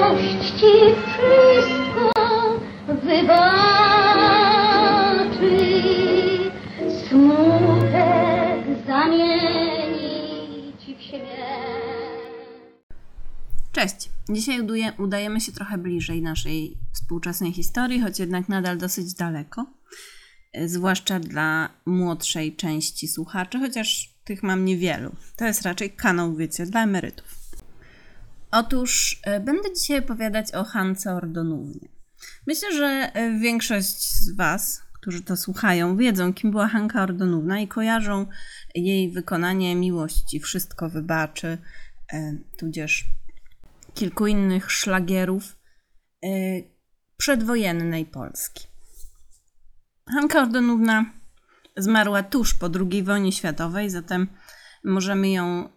Miłość 0.00 0.50
ci 0.60 0.72
wszystko 1.12 2.60
wybaczy, 2.88 3.40
smutek 7.08 8.86
zamieni 8.86 10.72
ci 10.78 10.96
w 10.96 11.02
siebie. 11.02 11.26
Cześć! 13.72 14.10
Dzisiaj 14.30 14.66
udajemy 14.98 15.40
się 15.40 15.52
trochę 15.52 15.78
bliżej 15.78 16.22
naszej 16.22 16.78
współczesnej 16.92 17.52
historii, 17.52 18.00
choć 18.00 18.18
jednak 18.18 18.48
nadal 18.48 18.78
dosyć 18.78 19.14
daleko. 19.14 19.66
E, 20.52 20.68
Zwłaszcza 20.68 21.20
dla 21.20 21.70
młodszej 21.86 22.56
części 22.56 23.08
słuchaczy, 23.08 23.58
chociaż 23.58 24.14
tych 24.24 24.42
mam 24.42 24.64
niewielu. 24.64 25.10
To 25.36 25.44
jest 25.44 25.62
raczej 25.62 25.90
kanał, 25.90 26.36
wiecie, 26.36 26.66
dla 26.66 26.82
emerytów. 26.82 27.39
Otóż 28.50 29.20
e, 29.24 29.40
będę 29.40 29.74
dzisiaj 29.74 29.98
opowiadać 29.98 30.54
o 30.54 30.64
Hance 30.64 31.14
Ordonównie. 31.14 31.88
Myślę, 32.46 32.72
że 32.72 33.10
e, 33.14 33.38
większość 33.38 34.02
z 34.02 34.36
Was, 34.36 34.82
którzy 35.00 35.22
to 35.22 35.36
słuchają, 35.36 35.96
wiedzą, 35.96 36.34
kim 36.34 36.50
była 36.50 36.68
Hanka 36.68 37.02
Ordonówna 37.02 37.60
i 37.60 37.68
kojarzą 37.68 38.26
jej 38.74 39.12
wykonanie 39.12 39.76
miłości, 39.76 40.40
wszystko 40.40 40.88
wybaczy, 40.88 41.58
e, 42.12 42.36
tudzież 42.58 43.04
kilku 43.94 44.26
innych 44.26 44.72
szlagierów 44.72 45.56
przedwojennej 47.16 48.06
Polski. 48.06 48.66
Hanka 50.12 50.42
Ordonówna 50.42 51.04
zmarła 51.76 52.22
tuż 52.22 52.54
po 52.54 52.68
II 52.90 53.02
wojnie 53.02 53.32
światowej, 53.32 53.90
zatem 53.90 54.28
możemy 54.84 55.30
ją 55.30 55.68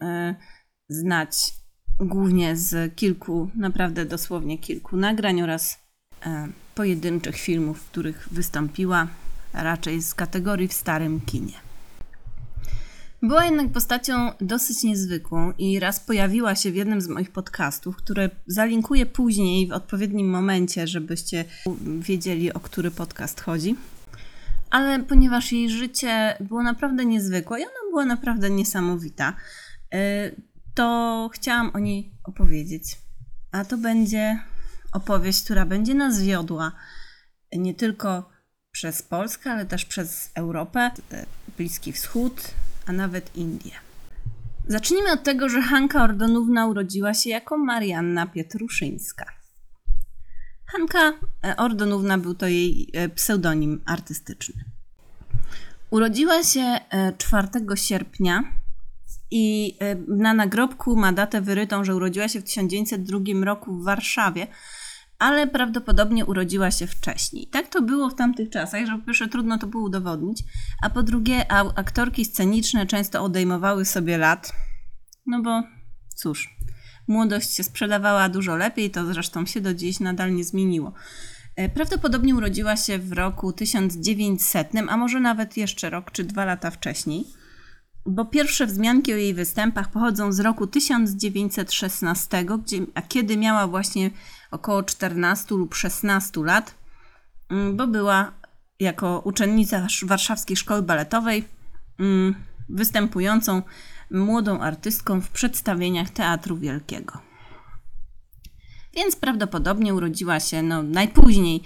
znać 0.89 1.53
głównie 1.99 2.55
z 2.55 2.95
kilku, 2.95 3.49
naprawdę 3.55 4.05
dosłownie 4.05 4.57
kilku 4.57 4.97
nagrań 4.97 5.41
oraz 5.41 5.79
e, 6.25 6.47
pojedynczych 6.75 7.35
filmów, 7.35 7.79
w 7.79 7.89
których 7.89 8.27
wystąpiła, 8.31 9.07
raczej 9.53 10.01
z 10.01 10.13
kategorii 10.13 10.67
w 10.67 10.73
starym 10.73 11.21
kinie. 11.21 11.53
Była 13.23 13.45
jednak 13.45 13.71
postacią 13.71 14.31
dosyć 14.41 14.83
niezwykłą 14.83 15.53
i 15.57 15.79
raz 15.79 15.99
pojawiła 15.99 16.55
się 16.55 16.71
w 16.71 16.75
jednym 16.75 17.01
z 17.01 17.07
moich 17.07 17.31
podcastów, 17.31 17.95
które 17.95 18.29
zalinkuję 18.47 19.05
później 19.05 19.67
w 19.67 19.71
odpowiednim 19.71 20.29
momencie, 20.29 20.87
żebyście 20.87 21.45
wiedzieli, 21.99 22.53
o 22.53 22.59
który 22.59 22.91
podcast 22.91 23.41
chodzi. 23.41 23.75
Ale 24.69 24.99
ponieważ 24.99 25.51
jej 25.51 25.69
życie 25.69 26.37
było 26.39 26.63
naprawdę 26.63 27.05
niezwykłe 27.05 27.59
i 27.59 27.63
ona 27.63 27.89
była 27.89 28.05
naprawdę 28.05 28.49
niesamowita, 28.49 29.33
y, 29.93 30.35
to 30.75 31.29
chciałam 31.33 31.71
o 31.73 31.79
niej 31.79 32.13
opowiedzieć. 32.23 32.97
A 33.51 33.65
to 33.65 33.77
będzie 33.77 34.39
opowieść, 34.93 35.43
która 35.43 35.65
będzie 35.65 35.93
nas 35.93 36.21
wiodła 36.21 36.71
nie 37.57 37.73
tylko 37.73 38.29
przez 38.71 39.01
Polskę, 39.01 39.51
ale 39.51 39.65
też 39.65 39.85
przez 39.85 40.31
Europę, 40.35 40.91
y, 41.13 41.25
Bliski 41.57 41.93
Wschód, 41.93 42.51
a 42.85 42.91
nawet 42.91 43.35
Indie. 43.35 43.71
Zacznijmy 44.67 45.11
od 45.11 45.23
tego, 45.23 45.49
że 45.49 45.61
Hanka 45.61 46.03
Ordonówna 46.03 46.67
urodziła 46.67 47.13
się 47.13 47.29
jako 47.29 47.57
Marianna 47.57 48.27
Pietruszyńska. 48.27 49.25
Hanka 50.65 51.13
e, 51.43 51.57
Ordonówna 51.57 52.17
był 52.17 52.35
to 52.35 52.47
jej 52.47 52.89
e, 52.93 53.09
pseudonim 53.09 53.81
artystyczny. 53.85 54.63
Urodziła 55.89 56.43
się 56.43 56.61
e, 56.61 57.13
4 57.17 57.47
sierpnia 57.75 58.43
i 59.35 59.77
e, 59.79 59.95
na 60.07 60.33
nagrobku 60.33 60.95
ma 60.95 61.13
datę 61.13 61.41
wyrytą, 61.41 61.83
że 61.83 61.95
urodziła 61.95 62.27
się 62.27 62.41
w 62.41 62.43
1902 62.43 63.45
roku 63.45 63.73
w 63.73 63.83
Warszawie, 63.83 64.47
ale 65.19 65.47
prawdopodobnie 65.47 66.25
urodziła 66.25 66.71
się 66.71 66.87
wcześniej. 66.87 67.47
Tak 67.47 67.67
to 67.67 67.81
było 67.81 68.09
w 68.09 68.15
tamtych 68.15 68.49
czasach, 68.49 68.85
że 68.85 68.97
po 68.97 69.05
pierwsze 69.05 69.27
trudno 69.27 69.57
to 69.57 69.67
było 69.67 69.83
udowodnić, 69.83 70.43
a 70.81 70.89
po 70.89 71.03
drugie 71.03 71.51
aktorki 71.51 72.25
sceniczne 72.25 72.85
często 72.85 73.23
odejmowały 73.23 73.85
sobie 73.85 74.17
lat, 74.17 74.53
no 75.27 75.41
bo 75.41 75.63
cóż, 76.15 76.57
młodość 77.07 77.53
się 77.53 77.63
sprzedawała 77.63 78.29
dużo 78.29 78.55
lepiej, 78.55 78.91
to 78.91 79.05
zresztą 79.05 79.45
się 79.45 79.61
do 79.61 79.73
dziś 79.73 79.99
nadal 79.99 80.35
nie 80.35 80.43
zmieniło. 80.43 80.93
E, 81.55 81.69
Prawdopodobnie 81.69 82.35
urodziła 82.35 82.77
się 82.77 82.99
w 82.99 83.11
roku 83.11 83.53
1900, 83.53 84.69
a 84.89 84.97
może 84.97 85.19
nawet 85.19 85.57
jeszcze 85.57 85.89
rok 85.89 86.11
czy 86.11 86.23
dwa 86.23 86.45
lata 86.45 86.71
wcześniej, 86.71 87.25
bo 88.05 88.25
pierwsze 88.25 88.67
wzmianki 88.67 89.13
o 89.13 89.15
jej 89.15 89.33
występach 89.33 89.91
pochodzą 89.91 90.31
z 90.31 90.39
roku 90.39 90.67
1916, 90.67 92.45
gdzie, 92.45 92.77
a 92.95 93.01
kiedy 93.01 93.37
miała 93.37 93.67
właśnie 93.67 94.11
około 94.51 94.83
14 94.83 95.55
lub 95.55 95.75
16 95.75 96.43
lat, 96.43 96.75
mm, 97.49 97.77
bo 97.77 97.87
była 97.87 98.31
jako 98.79 99.19
uczennica 99.19 99.77
sz- 99.77 100.09
Warszawskiej 100.09 100.57
Szkoły 100.57 100.81
Baletowej 100.81 101.47
mm, 101.99 102.35
występującą 102.69 103.61
młodą 104.11 104.59
artystką 104.59 105.21
w 105.21 105.29
przedstawieniach 105.29 106.09
Teatru 106.09 106.57
Wielkiego. 106.57 107.19
Więc 108.93 109.15
prawdopodobnie 109.15 109.93
urodziła 109.93 110.39
się 110.39 110.61
no, 110.63 110.83
najpóźniej 110.83 111.63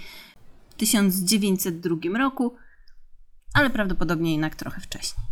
w 0.70 0.74
1902 0.74 2.18
roku, 2.18 2.56
ale 3.54 3.70
prawdopodobnie 3.70 4.32
jednak 4.32 4.56
trochę 4.56 4.80
wcześniej. 4.80 5.27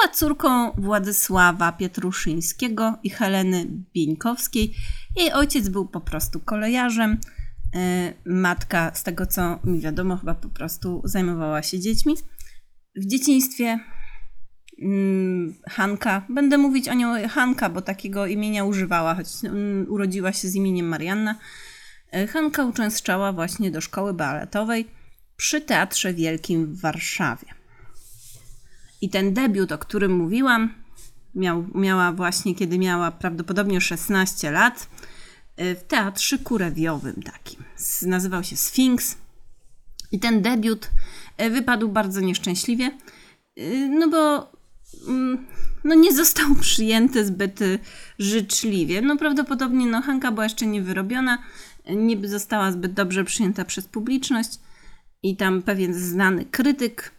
Była 0.00 0.14
córką 0.14 0.70
Władysława 0.70 1.72
Pietruszyńskiego 1.72 2.98
i 3.02 3.10
Heleny 3.10 3.66
Bieńkowskiej. 3.94 4.74
Jej 5.16 5.32
ojciec 5.32 5.68
był 5.68 5.88
po 5.88 6.00
prostu 6.00 6.40
kolejarzem. 6.40 7.18
e, 7.74 8.12
Matka, 8.24 8.94
z 8.94 9.02
tego 9.02 9.26
co 9.26 9.58
mi 9.64 9.80
wiadomo, 9.80 10.16
chyba 10.16 10.34
po 10.34 10.48
prostu 10.48 11.02
zajmowała 11.04 11.62
się 11.62 11.80
dziećmi. 11.80 12.14
W 12.96 13.06
dzieciństwie 13.06 13.78
mm, 14.82 15.54
Hanka, 15.68 16.26
będę 16.28 16.58
mówić 16.58 16.88
o 16.88 16.94
nią 16.94 17.28
Hanka, 17.28 17.68
bo 17.68 17.82
takiego 17.82 18.26
imienia 18.26 18.64
używała, 18.64 19.14
choć 19.14 19.26
mm, 19.44 19.86
urodziła 19.88 20.32
się 20.32 20.48
z 20.48 20.54
imieniem 20.54 20.88
Marianna. 20.88 21.38
E, 22.12 22.26
Hanka 22.26 22.64
uczęszczała 22.64 23.32
właśnie 23.32 23.70
do 23.70 23.80
szkoły 23.80 24.14
baletowej 24.14 24.86
przy 25.36 25.60
Teatrze 25.60 26.14
Wielkim 26.14 26.66
w 26.66 26.80
Warszawie. 26.80 27.55
I 29.00 29.10
ten 29.10 29.34
debiut, 29.34 29.72
o 29.72 29.78
którym 29.78 30.12
mówiłam, 30.12 30.74
miał, 31.34 31.66
miała 31.74 32.12
właśnie, 32.12 32.54
kiedy 32.54 32.78
miała 32.78 33.10
prawdopodobnie 33.10 33.80
16 33.80 34.50
lat, 34.50 34.88
y, 35.60 35.74
w 35.74 35.82
teatrze 35.82 36.38
kurewiowym 36.38 37.22
takim. 37.22 37.64
Nazywał 38.02 38.44
się 38.44 38.56
Sfinks. 38.56 39.16
I 40.12 40.18
ten 40.18 40.42
debiut 40.42 40.90
y, 41.42 41.50
wypadł 41.50 41.88
bardzo 41.88 42.20
nieszczęśliwie, 42.20 42.90
y, 43.58 43.88
no 43.88 44.08
bo 44.08 44.52
mm, 45.08 45.46
no 45.84 45.94
nie 45.94 46.12
został 46.12 46.54
przyjęty 46.54 47.24
zbyt 47.24 47.60
życzliwie. 48.18 49.02
No 49.02 49.16
prawdopodobnie 49.16 49.86
no, 49.86 50.02
Hanka 50.02 50.32
była 50.32 50.44
jeszcze 50.44 50.66
niewyrobiona, 50.66 51.38
nie 51.90 52.28
została 52.28 52.72
zbyt 52.72 52.92
dobrze 52.92 53.24
przyjęta 53.24 53.64
przez 53.64 53.86
publiczność 53.86 54.50
i 55.22 55.36
tam 55.36 55.62
pewien 55.62 55.94
znany 55.94 56.44
krytyk, 56.44 57.12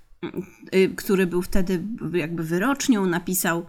który 0.96 1.28
był 1.28 1.42
wtedy 1.42 1.84
jakby 2.14 2.44
wyrocznią, 2.44 3.06
napisał: 3.06 3.66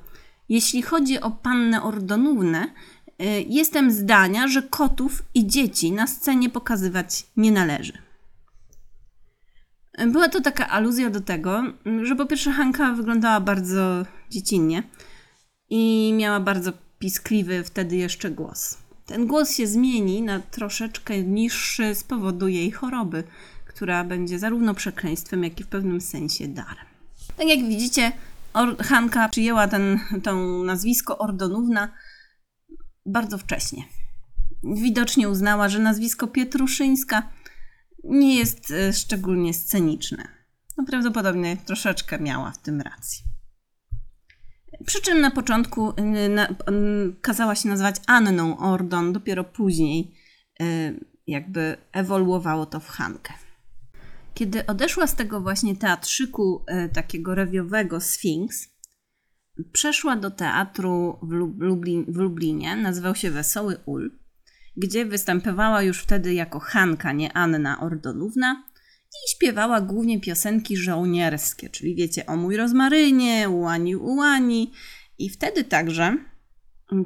Jeśli 0.49 0.83
chodzi 0.83 1.21
o 1.21 1.31
pannę 1.31 1.83
Ordonównę, 1.83 2.65
y, 2.65 3.25
jestem 3.49 3.91
zdania, 3.91 4.49
że 4.49 4.63
kotów 4.63 5.23
i 5.35 5.47
dzieci 5.47 5.93
na 5.93 6.07
scenie 6.07 6.51
pokazywać 6.51 7.27
nie 7.37 7.53
należy. 7.53 7.93
Była 10.07 10.29
to 10.29 10.41
taka 10.41 10.69
aluzja 10.69 11.11
do 11.11 11.21
tego, 11.21 11.63
że 12.03 12.17
po 12.17 12.27
pierwsze 12.27 12.53
Hanka 12.53 12.93
wyglądała 12.93 13.41
bardzo 13.41 14.07
dziecinnie 14.31 14.83
i 15.71 16.15
miała 16.17 16.41
bardzo 16.41 16.73
piskliwy 16.99 17.65
wtedy 17.65 17.97
jeszcze 17.97 18.31
głos. 18.31 18.79
Ten 19.06 19.27
głos 19.27 19.56
się 19.56 19.67
zmieni 19.67 20.23
na 20.23 20.41
troszeczkę 20.41 21.23
niższy 21.23 21.94
z 21.94 22.05
powodu 22.05 22.49
jej 22.49 22.71
choroby, 22.71 23.25
która 23.79 24.05
będzie 24.05 24.39
zarówno 24.39 24.75
przekleństwem, 24.75 25.45
jak 25.45 25.61
i 25.61 25.65
w 25.65 25.69
pewnym 25.69 26.01
sensie 26.01 26.49
darem. 26.49 26.87
Tak 27.37 27.49
jak 27.49 27.69
widzicie, 27.69 28.13
Hanka 28.81 29.29
przyjęła 29.29 29.69
ten, 29.69 30.01
to 30.23 30.35
nazwisko 30.65 31.19
Ordonówna 31.19 31.93
bardzo 33.07 33.39
wcześnie. 33.39 33.85
Widocznie 34.65 35.29
uznała, 35.29 35.69
że 35.69 35.79
nazwisko 35.79 36.27
Pietruszyńska 36.27 37.23
nie 38.05 38.37
jest 38.37 38.71
e, 38.71 38.93
szczególnie 38.93 39.55
sceniczne. 39.55 40.29
No 40.77 40.85
prawdopodobnie 40.85 41.57
troszeczkę 41.57 42.19
miała 42.19 42.51
w 42.51 42.59
tym 42.59 42.81
racji. 42.81 43.25
Przy 44.87 45.03
czym 45.03 45.21
na 45.21 45.31
początku 45.31 45.91
y, 45.91 46.29
na, 46.29 46.49
y, 46.49 46.55
kazała 47.21 47.55
się 47.55 47.69
nazywać 47.69 47.97
Anną 48.07 48.59
Ordon, 48.59 49.13
dopiero 49.13 49.45
później 49.45 50.15
jakby 51.27 51.77
ewoluowało 51.93 52.67
to 52.67 52.81
w 52.81 52.89
Hankę. 52.89 53.48
Kiedy 54.35 54.67
odeszła 54.67 55.07
z 55.07 55.15
tego 55.15 55.41
właśnie 55.41 55.77
teatrzyku 55.77 56.65
y, 56.87 56.89
takiego 56.89 57.35
rewiowego 57.35 58.01
Sphinx, 58.01 58.69
przeszła 59.73 60.17
do 60.17 60.31
teatru 60.31 61.19
w, 61.23 61.33
Lub- 61.33 61.61
Lublin, 61.61 62.05
w 62.09 62.17
Lublinie, 62.17 62.77
nazywał 62.77 63.15
się 63.15 63.31
Wesoły 63.31 63.77
Ul. 63.87 64.19
gdzie 64.77 65.07
występowała 65.07 65.83
już 65.83 65.99
wtedy 66.03 66.35
jako 66.35 66.61
Hanka, 66.61 67.13
nie 67.13 67.33
Anna 67.33 67.81
Ordonówna 67.81 68.65
i 69.09 69.31
śpiewała 69.35 69.81
głównie 69.81 70.21
piosenki 70.21 70.77
żołnierskie, 70.77 71.71
czyli 71.71 71.95
wiecie, 71.95 72.27
o 72.27 72.37
mój 72.37 72.57
rozmarynie, 72.57 73.49
ułani, 73.49 73.97
ułani. 73.97 74.73
I 75.19 75.31
wtedy 75.31 75.65
także 75.65 76.17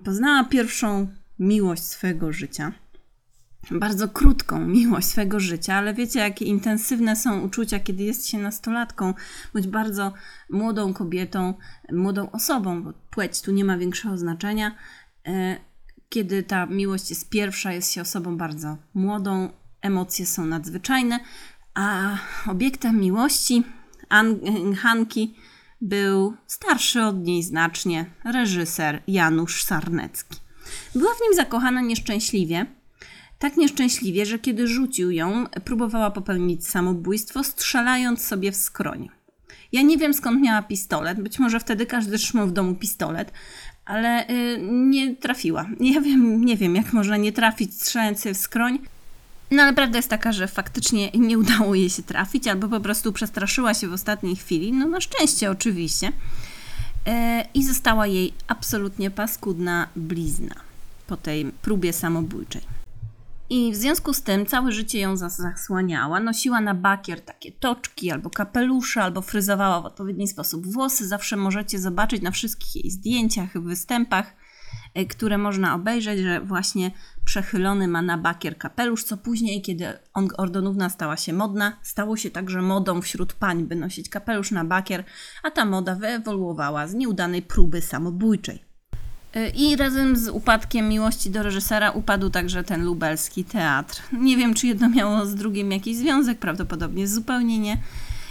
poznała 0.04 0.44
pierwszą 0.44 1.08
miłość 1.38 1.82
swojego 1.82 2.32
życia. 2.32 2.72
Bardzo 3.70 4.08
krótką 4.08 4.66
miłość 4.66 5.06
swojego 5.06 5.40
życia, 5.40 5.74
ale 5.74 5.94
wiecie, 5.94 6.18
jakie 6.18 6.44
intensywne 6.44 7.16
są 7.16 7.40
uczucia, 7.40 7.80
kiedy 7.80 8.02
jest 8.02 8.26
się 8.26 8.38
nastolatką, 8.38 9.14
bądź 9.54 9.66
bardzo 9.66 10.12
młodą 10.50 10.94
kobietą, 10.94 11.54
młodą 11.92 12.30
osobą, 12.30 12.82
bo 12.82 12.92
płeć 13.10 13.40
tu 13.40 13.52
nie 13.52 13.64
ma 13.64 13.78
większego 13.78 14.18
znaczenia. 14.18 14.74
E, 15.26 15.56
Kiedy 16.08 16.42
ta 16.42 16.66
miłość 16.66 17.10
jest 17.10 17.28
pierwsza, 17.30 17.72
jest 17.72 17.92
się 17.92 18.00
osobą 18.02 18.36
bardzo 18.36 18.76
młodą, 18.94 19.48
emocje 19.80 20.26
są 20.26 20.46
nadzwyczajne, 20.46 21.20
a 21.74 22.16
obiektem 22.46 23.00
miłości 23.00 23.62
An- 24.08 24.40
Hanki 24.76 25.34
był 25.80 26.36
starszy 26.46 27.02
od 27.02 27.24
niej 27.24 27.42
znacznie 27.42 28.06
reżyser 28.24 29.02
Janusz 29.06 29.64
Sarnecki. 29.64 30.36
Była 30.94 31.14
w 31.14 31.20
nim 31.20 31.34
zakochana 31.36 31.80
nieszczęśliwie, 31.80 32.66
tak 33.42 33.56
nieszczęśliwie, 33.56 34.26
że 34.26 34.38
kiedy 34.38 34.68
rzucił 34.68 35.10
ją, 35.10 35.46
próbowała 35.64 36.10
popełnić 36.10 36.66
samobójstwo, 36.66 37.44
strzelając 37.44 38.24
sobie 38.24 38.52
w 38.52 38.56
skroń. 38.56 39.08
Ja 39.72 39.82
nie 39.82 39.98
wiem 39.98 40.14
skąd 40.14 40.40
miała 40.40 40.62
pistolet, 40.62 41.20
być 41.20 41.38
może 41.38 41.60
wtedy 41.60 41.86
każdy 41.86 42.18
trzymał 42.18 42.46
w 42.46 42.52
domu 42.52 42.74
pistolet, 42.74 43.32
ale 43.84 44.30
y, 44.30 44.58
nie 44.62 45.16
trafiła. 45.16 45.66
Ja 45.80 46.00
wiem, 46.00 46.44
nie 46.44 46.56
wiem, 46.56 46.76
jak 46.76 46.92
można 46.92 47.16
nie 47.16 47.32
trafić 47.32 47.74
strzelając 47.74 48.24
w 48.24 48.36
skroń. 48.36 48.78
No 49.50 49.62
ale 49.62 49.72
prawda 49.72 49.98
jest 49.98 50.08
taka, 50.08 50.32
że 50.32 50.48
faktycznie 50.48 51.10
nie 51.10 51.38
udało 51.38 51.74
jej 51.74 51.90
się 51.90 52.02
trafić, 52.02 52.48
albo 52.48 52.68
po 52.68 52.80
prostu 52.80 53.12
przestraszyła 53.12 53.74
się 53.74 53.88
w 53.88 53.92
ostatniej 53.92 54.36
chwili, 54.36 54.72
no 54.72 54.86
na 54.88 55.00
szczęście 55.00 55.50
oczywiście. 55.50 56.12
E, 57.06 57.44
I 57.54 57.64
została 57.64 58.06
jej 58.06 58.32
absolutnie 58.48 59.10
paskudna 59.10 59.88
blizna 59.96 60.54
po 61.06 61.16
tej 61.16 61.44
próbie 61.62 61.92
samobójczej. 61.92 62.71
I 63.54 63.72
w 63.72 63.76
związku 63.76 64.14
z 64.14 64.22
tym 64.22 64.46
całe 64.46 64.72
życie 64.72 64.98
ją 64.98 65.14
zas- 65.14 65.36
zasłaniała. 65.36 66.20
Nosiła 66.20 66.60
na 66.60 66.74
bakier 66.74 67.20
takie 67.20 67.52
toczki 67.52 68.10
albo 68.10 68.30
kapelusze, 68.30 69.02
albo 69.02 69.22
fryzowała 69.22 69.80
w 69.80 69.86
odpowiedni 69.86 70.28
sposób 70.28 70.66
włosy. 70.66 71.08
Zawsze 71.08 71.36
możecie 71.36 71.78
zobaczyć 71.78 72.22
na 72.22 72.30
wszystkich 72.30 72.76
jej 72.76 72.90
zdjęciach, 72.90 73.62
występach, 73.62 74.34
y, 74.98 75.06
które 75.06 75.38
można 75.38 75.74
obejrzeć, 75.74 76.20
że 76.20 76.40
właśnie 76.40 76.90
przechylony 77.24 77.88
ma 77.88 78.02
na 78.02 78.18
bakier 78.18 78.58
kapelusz, 78.58 79.04
co 79.04 79.16
później, 79.16 79.62
kiedy 79.62 79.86
on, 80.14 80.28
Ordonówna 80.36 80.88
stała 80.90 81.16
się 81.16 81.32
modna, 81.32 81.78
stało 81.82 82.16
się 82.16 82.30
także 82.30 82.62
modą 82.62 83.00
wśród 83.02 83.32
pań, 83.32 83.64
by 83.64 83.76
nosić 83.76 84.08
kapelusz 84.08 84.50
na 84.50 84.64
bakier, 84.64 85.04
a 85.42 85.50
ta 85.50 85.64
moda 85.64 85.94
wyewoluowała 85.94 86.86
z 86.88 86.94
nieudanej 86.94 87.42
próby 87.42 87.82
samobójczej. 87.82 88.71
I 89.54 89.76
razem 89.76 90.16
z 90.16 90.28
upadkiem 90.28 90.88
miłości 90.88 91.30
do 91.30 91.42
reżysera 91.42 91.90
upadł 91.90 92.30
także 92.30 92.64
ten 92.64 92.84
lubelski 92.84 93.44
teatr. 93.44 94.02
Nie 94.12 94.36
wiem, 94.36 94.54
czy 94.54 94.66
jedno 94.66 94.88
miało 94.88 95.26
z 95.26 95.34
drugim 95.34 95.72
jakiś 95.72 95.96
związek, 95.96 96.38
prawdopodobnie 96.38 97.08
zupełnie 97.08 97.58
nie, 97.58 97.78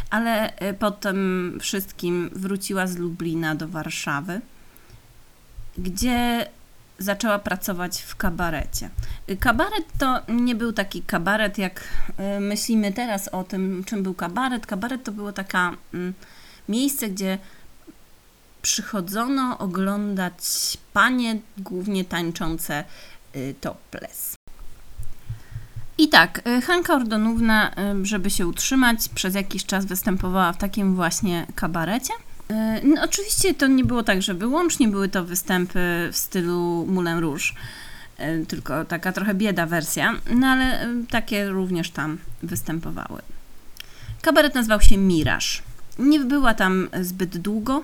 ale 0.09 0.56
e, 0.56 0.74
po 0.74 0.92
tym 0.92 1.57
wszystkim 1.62 2.30
wróciła 2.33 2.88
z 2.88 2.98
Lublina 2.98 3.56
do 3.56 3.68
Warszawy, 3.68 4.42
gdzie 5.77 6.48
zaczęła 7.00 7.39
pracować 7.39 8.01
w 8.01 8.15
kabarecie. 8.15 8.89
Kabaret 9.39 9.86
to 9.97 10.21
nie 10.30 10.56
był 10.56 10.74
taki 10.74 11.01
kabaret, 11.01 11.57
jak 11.57 11.83
myślimy 12.39 12.94
teraz 12.94 13.27
o 13.27 13.44
tym, 13.44 13.83
czym 13.86 14.04
był 14.04 14.13
kabaret. 14.13 14.65
Kabaret 14.65 15.04
to 15.04 15.12
było 15.12 15.33
taka 15.33 15.71
mm, 15.94 16.13
miejsce, 16.69 17.09
gdzie 17.09 17.38
przychodzono 18.62 19.58
oglądać 19.58 20.44
panie, 20.94 21.40
głównie 21.58 22.06
tańczące 22.06 22.84
y, 23.36 23.56
topless. 23.62 24.36
I 25.98 26.10
tak, 26.10 26.48
y, 26.48 26.62
Hanka 26.62 26.94
Ordonówna, 26.94 27.72
y, 28.02 28.06
żeby 28.06 28.30
się 28.30 28.48
utrzymać, 28.48 29.10
przez 29.16 29.36
jakiś 29.36 29.66
czas 29.66 29.86
występowała 29.86 30.54
w 30.54 30.58
takim 30.58 30.96
właśnie 30.96 31.48
kabarecie. 31.56 32.13
No, 32.84 33.02
oczywiście 33.04 33.54
to 33.54 33.68
nie 33.68 33.84
było 33.86 34.04
tak, 34.04 34.22
że 34.22 34.34
wyłącznie 34.34 34.88
były 34.88 35.10
to 35.10 35.24
występy 35.24 36.10
w 36.12 36.18
stylu 36.18 36.86
Moulin 36.90 37.18
Rouge, 37.18 37.54
tylko 38.48 38.86
taka 38.86 39.12
trochę 39.12 39.34
bieda 39.34 39.66
wersja, 39.66 40.14
no 40.36 40.48
ale 40.48 40.88
takie 41.10 41.50
również 41.50 41.92
tam 41.92 42.18
występowały. 42.44 43.22
Kabaret 44.22 44.56
nazywał 44.56 44.81
się 44.81 44.98
Miraż. 44.98 45.64
Nie 46.00 46.19
była 46.19 46.54
tam 46.54 46.90
zbyt 47.02 47.38
długo, 47.38 47.84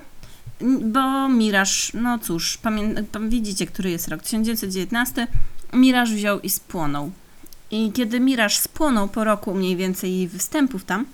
bo 0.80 1.28
Miraż, 1.28 1.92
no 1.94 2.18
cóż, 2.18 2.58
pamię- 2.62 3.04
pam- 3.12 3.30
widzicie, 3.30 3.66
który 3.66 3.90
jest 3.90 4.08
rok 4.08 4.22
1919, 4.22 5.26
Miraż 5.72 6.12
wziął 6.12 6.40
i 6.40 6.50
spłonął. 6.50 7.10
I 7.70 7.92
kiedy 7.92 8.20
Miraż 8.20 8.58
spłonął 8.58 9.08
po 9.08 9.24
roku 9.24 9.54
mniej 9.54 9.76
więcej 9.76 10.16
jej 10.16 10.28
występów 10.28 10.84
tam, 10.84 11.06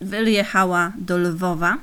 wyjechała 0.00 0.92
do 0.98 1.18
Lwowa, 1.18 1.76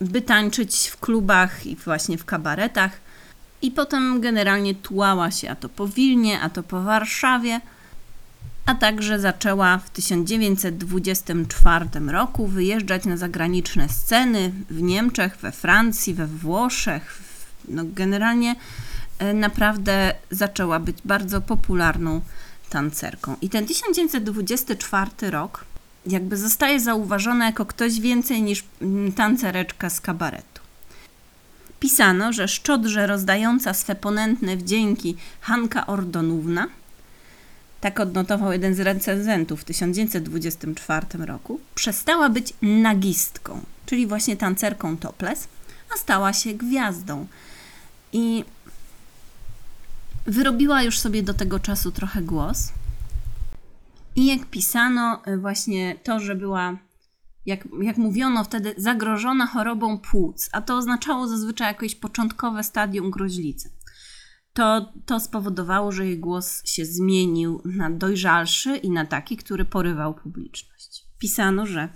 by 0.00 0.22
tańczyć 0.22 0.88
w 0.88 0.96
klubach 0.96 1.66
i 1.66 1.76
właśnie 1.76 2.18
w 2.18 2.24
kabaretach. 2.24 3.00
I 3.62 3.70
potem 3.70 4.20
generalnie 4.20 4.74
tułała 4.74 5.30
się 5.30 5.50
a 5.50 5.54
to 5.54 5.68
po 5.68 5.88
Wilnie, 5.88 6.40
a 6.40 6.50
to 6.50 6.62
po 6.62 6.82
Warszawie, 6.82 7.60
a 8.68 8.74
także 8.74 9.20
zaczęła 9.20 9.78
w 9.78 9.90
1924 9.90 11.86
roku 12.06 12.46
wyjeżdżać 12.46 13.04
na 13.04 13.16
zagraniczne 13.16 13.88
sceny 13.88 14.52
w 14.70 14.82
Niemczech, 14.82 15.36
we 15.36 15.52
Francji, 15.52 16.14
we 16.14 16.26
Włoszech. 16.26 17.22
No 17.68 17.82
generalnie 17.86 18.56
e, 19.18 19.34
naprawdę 19.34 20.14
zaczęła 20.30 20.80
być 20.80 20.96
bardzo 21.04 21.40
popularną 21.40 22.20
tancerką. 22.70 23.36
I 23.42 23.48
ten 23.48 23.66
1924 23.66 25.10
rok 25.30 25.64
jakby 26.06 26.36
zostaje 26.36 26.80
zauważony 26.80 27.44
jako 27.44 27.66
ktoś 27.66 28.00
więcej 28.00 28.42
niż 28.42 28.64
mm, 28.82 29.12
tancereczka 29.12 29.90
z 29.90 30.00
kabaretu. 30.00 30.62
Pisano, 31.80 32.32
że 32.32 32.48
szczodrze 32.48 33.06
rozdająca 33.06 33.74
swe 33.74 33.94
ponętne 33.94 34.56
wdzięki 34.56 35.16
Hanka 35.40 35.86
Ordonówna 35.86 36.68
tak 37.80 38.00
odnotował 38.00 38.52
jeden 38.52 38.74
z 38.74 38.80
recenzentów 38.80 39.60
w 39.60 39.64
1924 39.64 41.06
roku, 41.18 41.60
przestała 41.74 42.28
być 42.28 42.54
nagistką, 42.62 43.60
czyli 43.86 44.06
właśnie 44.06 44.36
tancerką 44.36 44.96
topless, 44.96 45.48
a 45.94 45.98
stała 45.98 46.32
się 46.32 46.54
gwiazdą. 46.54 47.26
I 48.12 48.44
wyrobiła 50.26 50.82
już 50.82 50.98
sobie 50.98 51.22
do 51.22 51.34
tego 51.34 51.58
czasu 51.60 51.92
trochę 51.92 52.22
głos. 52.22 52.72
I 54.16 54.26
jak 54.26 54.46
pisano, 54.46 55.22
y, 55.28 55.38
właśnie 55.38 55.96
to, 56.02 56.20
że 56.20 56.34
była, 56.34 56.76
jak, 57.46 57.68
jak 57.82 57.96
mówiono 57.96 58.44
wtedy, 58.44 58.74
zagrożona 58.76 59.46
chorobą 59.46 59.98
płuc, 59.98 60.48
a 60.52 60.62
to 60.62 60.76
oznaczało 60.76 61.28
zazwyczaj 61.28 61.68
jakieś 61.68 61.94
początkowe 61.94 62.64
stadium 62.64 63.10
groźlicy 63.10 63.77
to, 64.58 64.92
to 65.06 65.20
spowodowało, 65.20 65.92
że 65.92 66.06
jej 66.06 66.18
głos 66.18 66.62
się 66.64 66.84
zmienił 66.84 67.62
na 67.64 67.90
dojrzalszy 67.90 68.76
i 68.76 68.90
na 68.90 69.06
taki, 69.06 69.36
który 69.36 69.64
porywał 69.64 70.14
publiczność. 70.14 71.04
Pisano, 71.18 71.66
że 71.66 71.88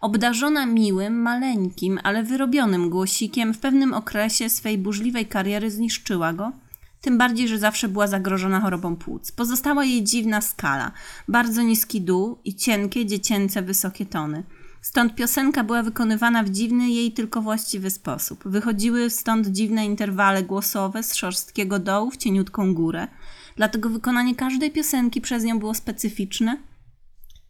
obdarzona 0.00 0.66
miłym, 0.66 1.22
maleńkim, 1.22 2.00
ale 2.02 2.22
wyrobionym 2.24 2.90
głosikiem 2.90 3.54
w 3.54 3.58
pewnym 3.58 3.94
okresie 3.94 4.50
swej 4.50 4.78
burzliwej 4.78 5.26
kariery 5.26 5.70
zniszczyła 5.70 6.32
go, 6.32 6.52
tym 7.00 7.18
bardziej, 7.18 7.48
że 7.48 7.58
zawsze 7.58 7.88
była 7.88 8.06
zagrożona 8.06 8.60
chorobą 8.60 8.96
płuc. 8.96 9.32
Pozostała 9.32 9.84
jej 9.84 10.04
dziwna 10.04 10.40
skala, 10.40 10.92
bardzo 11.28 11.62
niski 11.62 12.00
dół 12.00 12.38
i 12.44 12.54
cienkie, 12.54 13.06
dziecięce, 13.06 13.62
wysokie 13.62 14.06
tony. 14.06 14.42
Stąd 14.84 15.14
piosenka 15.14 15.64
była 15.64 15.82
wykonywana 15.82 16.42
w 16.42 16.50
dziwny, 16.50 16.90
jej 16.90 17.12
tylko 17.12 17.42
właściwy 17.42 17.90
sposób. 17.90 18.44
Wychodziły 18.48 19.10
stąd 19.10 19.46
dziwne 19.46 19.84
interwale 19.84 20.42
głosowe 20.42 21.02
z 21.02 21.14
szorstkiego 21.14 21.78
dołu 21.78 22.10
w 22.10 22.16
cieniutką 22.16 22.74
górę. 22.74 23.08
Dlatego 23.56 23.90
wykonanie 23.90 24.34
każdej 24.34 24.70
piosenki 24.70 25.20
przez 25.20 25.44
nią 25.44 25.58
było 25.58 25.74
specyficzne 25.74 26.58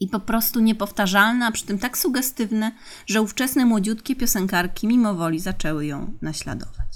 i 0.01 0.09
po 0.09 0.21
prostu 0.21 0.61
niepowtarzalne, 0.61 1.47
a 1.47 1.53
przy 1.53 1.67
tym 1.67 1.79
tak 1.79 1.99
sugestywne, 1.99 2.73
że 3.07 3.23
ówczesne 3.23 3.65
młodziutkie 3.65 4.17
piosenkarki 4.17 4.87
mimowoli 4.87 5.41
zaczęły 5.41 5.87
ją 5.87 6.13
naśladować. 6.23 6.95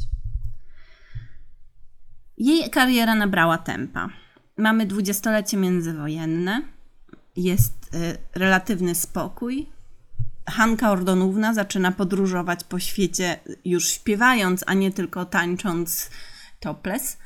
Jej 2.36 2.70
kariera 2.70 3.14
nabrała 3.14 3.58
tempa. 3.58 4.08
Mamy 4.56 4.86
dwudziestolecie 4.86 5.56
międzywojenne, 5.56 6.62
jest 7.36 7.94
y, 7.94 8.18
relatywny 8.34 8.94
spokój, 8.94 9.77
Hanka 10.48 10.90
Ordonówna 10.90 11.54
zaczyna 11.54 11.92
podróżować 11.92 12.64
po 12.64 12.78
świecie 12.78 13.40
już 13.64 13.88
śpiewając, 13.88 14.64
a 14.66 14.74
nie 14.74 14.90
tylko 14.90 15.24
tańcząc 15.24 16.10
topless. 16.60 17.18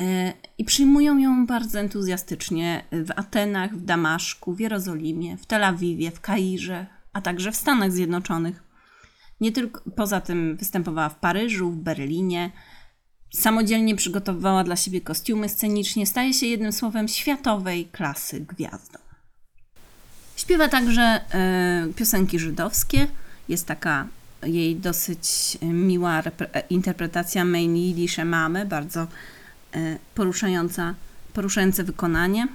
E, 0.00 0.32
I 0.58 0.64
przyjmują 0.64 1.18
ją 1.18 1.46
bardzo 1.46 1.80
entuzjastycznie 1.80 2.84
w 2.92 3.10
Atenach, 3.16 3.76
w 3.76 3.84
Damaszku, 3.84 4.54
w 4.54 4.60
Jerozolimie, 4.60 5.36
w 5.36 5.46
Tel 5.46 5.64
Awiwie, 5.64 6.10
w 6.10 6.20
Kairze, 6.20 6.86
a 7.12 7.20
także 7.20 7.52
w 7.52 7.56
Stanach 7.56 7.92
Zjednoczonych. 7.92 8.62
Nie 9.40 9.52
tylko 9.52 9.90
poza 9.90 10.20
tym 10.20 10.56
występowała 10.56 11.08
w 11.08 11.18
Paryżu, 11.18 11.70
w 11.70 11.76
Berlinie. 11.76 12.50
Samodzielnie 13.34 13.96
przygotowywała 13.96 14.64
dla 14.64 14.76
siebie 14.76 15.00
kostiumy 15.00 15.48
scenicznie, 15.48 16.06
staje 16.06 16.34
się 16.34 16.46
jednym 16.46 16.72
słowem 16.72 17.08
światowej 17.08 17.86
klasy 17.86 18.40
gwiazdą. 18.40 19.05
Śpiewa 20.36 20.68
także 20.68 21.20
e, 21.34 21.86
piosenki 21.96 22.38
żydowskie. 22.38 23.06
Jest 23.48 23.66
taka 23.66 24.06
jej 24.42 24.76
dosyć 24.76 25.58
miła 25.62 26.22
repre- 26.22 26.48
e, 26.52 26.62
interpretacja 26.70 27.44
Mein 27.44 27.76
Yiddish 27.76 28.18
Mamy, 28.24 28.66
bardzo 28.66 29.00
e, 29.00 29.06
poruszająca, 30.14 30.94
poruszające 31.32 31.84
wykonanie. 31.84 32.48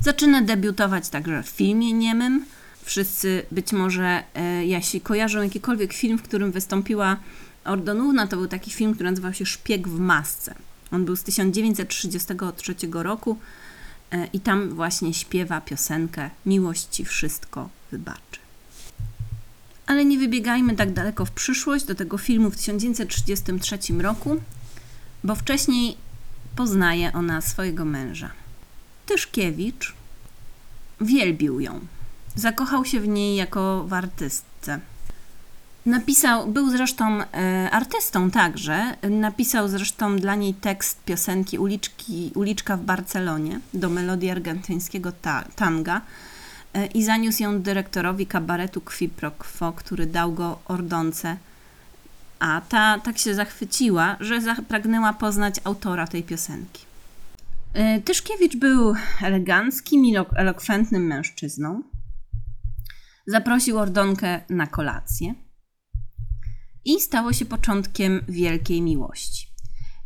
Zaczyna 0.00 0.42
debiutować 0.42 1.08
także 1.08 1.42
w 1.42 1.48
filmie 1.48 1.92
niemym. 1.92 2.44
Wszyscy 2.82 3.42
być 3.50 3.72
może, 3.72 4.22
e, 4.34 4.66
jeśli 4.66 5.00
kojarzą 5.00 5.42
jakikolwiek 5.42 5.92
film, 5.92 6.18
w 6.18 6.22
którym 6.22 6.52
wystąpiła 6.52 7.16
Ordonówna, 7.64 8.26
to 8.26 8.36
był 8.36 8.48
taki 8.48 8.70
film, 8.70 8.94
który 8.94 9.10
nazywał 9.10 9.34
się 9.34 9.46
Szpieg 9.46 9.88
w 9.88 9.98
masce. 9.98 10.54
On 10.90 11.04
był 11.04 11.16
z 11.16 11.22
1933 11.22 12.74
roku 12.92 13.30
e, 13.30 13.75
i 14.32 14.40
tam 14.40 14.68
właśnie 14.68 15.14
śpiewa 15.14 15.60
piosenkę 15.60 16.30
Miłość 16.46 16.86
ci 16.90 17.04
wszystko 17.04 17.68
wybaczy. 17.90 18.40
Ale 19.86 20.04
nie 20.04 20.18
wybiegajmy 20.18 20.76
tak 20.76 20.92
daleko 20.92 21.24
w 21.24 21.30
przyszłość 21.30 21.84
do 21.84 21.94
tego 21.94 22.18
filmu 22.18 22.50
w 22.50 22.56
1933 22.56 23.78
roku, 23.98 24.36
bo 25.24 25.34
wcześniej 25.34 25.96
poznaje 26.56 27.12
ona 27.12 27.40
swojego 27.40 27.84
męża. 27.84 28.30
Tyszkiewicz 29.06 29.94
wielbił 31.00 31.60
ją. 31.60 31.80
Zakochał 32.34 32.84
się 32.84 33.00
w 33.00 33.08
niej 33.08 33.36
jako 33.36 33.84
w 33.84 33.92
artystce. 33.92 34.80
Napisał, 35.86 36.46
był 36.46 36.70
zresztą 36.70 37.20
e, 37.22 37.70
artystą 37.70 38.30
także. 38.30 38.96
Napisał 39.10 39.68
zresztą 39.68 40.16
dla 40.16 40.34
niej 40.34 40.54
tekst 40.54 41.04
piosenki 41.04 41.58
Uliczki, 41.58 42.32
Uliczka 42.34 42.76
w 42.76 42.82
Barcelonie 42.82 43.60
do 43.74 43.90
melodii 43.90 44.30
argentyńskiego 44.30 45.12
ta, 45.12 45.44
tanga 45.56 46.00
e, 46.74 46.86
i 46.86 47.04
zaniósł 47.04 47.42
ją 47.42 47.62
dyrektorowi 47.62 48.26
kabaretu 48.26 48.80
Qui 48.80 49.08
Pro 49.08 49.30
Quo, 49.30 49.72
który 49.72 50.06
dał 50.06 50.32
go 50.32 50.58
ordonce. 50.64 51.36
A 52.38 52.60
ta 52.68 52.98
tak 52.98 53.18
się 53.18 53.34
zachwyciła, 53.34 54.16
że 54.20 54.40
zapragnęła 54.40 55.12
poznać 55.12 55.54
autora 55.64 56.06
tej 56.06 56.22
piosenki. 56.22 56.84
E, 57.74 58.00
Tyszkiewicz 58.00 58.56
był 58.56 58.94
eleganckim 59.22 60.04
i 60.04 60.16
elo- 60.16 60.36
elokwentnym 60.36 61.06
mężczyzną. 61.06 61.82
Zaprosił 63.26 63.78
Ordonkę 63.78 64.40
na 64.50 64.66
kolację 64.66 65.45
i 66.86 67.00
stało 67.00 67.32
się 67.32 67.44
początkiem 67.44 68.24
wielkiej 68.28 68.82
miłości. 68.82 69.46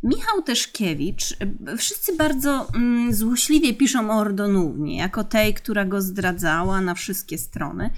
Michał 0.03 0.41
Tyszkiewicz, 0.41 1.31
y, 1.31 1.77
wszyscy 1.77 2.15
bardzo 2.15 2.67
mm, 2.75 3.13
złośliwie 3.13 3.73
piszą 3.73 4.11
o 4.11 4.19
Ordonównie, 4.19 4.97
jako 4.97 5.23
tej, 5.23 5.53
która 5.53 5.85
go 5.85 6.01
zdradzała 6.01 6.81
na 6.81 6.93
wszystkie 6.93 7.37
strony, 7.37 7.89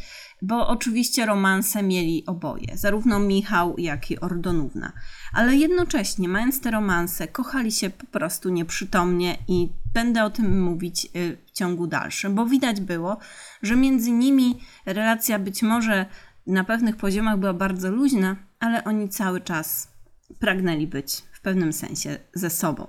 bo 0.41 0.67
oczywiście 0.67 1.25
romanse 1.25 1.83
mieli 1.83 2.25
oboje, 2.25 2.77
zarówno 2.77 3.19
Michał, 3.19 3.75
jak 3.77 4.11
i 4.11 4.19
Ordonówna. 4.19 4.91
Ale 5.33 5.55
jednocześnie, 5.55 6.27
mając 6.27 6.61
te 6.61 6.71
romanse, 6.71 7.27
kochali 7.27 7.71
się 7.71 7.89
po 7.89 8.05
prostu 8.05 8.49
nieprzytomnie 8.49 9.37
i 9.47 9.69
będę 9.93 10.23
o 10.23 10.29
tym 10.29 10.61
mówić 10.61 11.05
y, 11.05 11.37
w 11.45 11.51
ciągu 11.51 11.87
dalszym, 11.87 12.35
bo 12.35 12.45
widać 12.45 12.81
było, 12.81 13.17
że 13.61 13.75
między 13.75 14.11
nimi 14.11 14.59
relacja 14.85 15.39
być 15.39 15.61
może 15.61 16.05
na 16.47 16.63
pewnych 16.63 16.95
poziomach 16.95 17.37
była 17.37 17.53
bardzo 17.53 17.91
luźna, 17.91 18.35
ale 18.63 18.83
oni 18.83 19.09
cały 19.09 19.41
czas 19.41 19.91
pragnęli 20.39 20.87
być 20.87 21.23
w 21.33 21.41
pewnym 21.41 21.73
sensie 21.73 22.17
ze 22.33 22.49
sobą. 22.49 22.87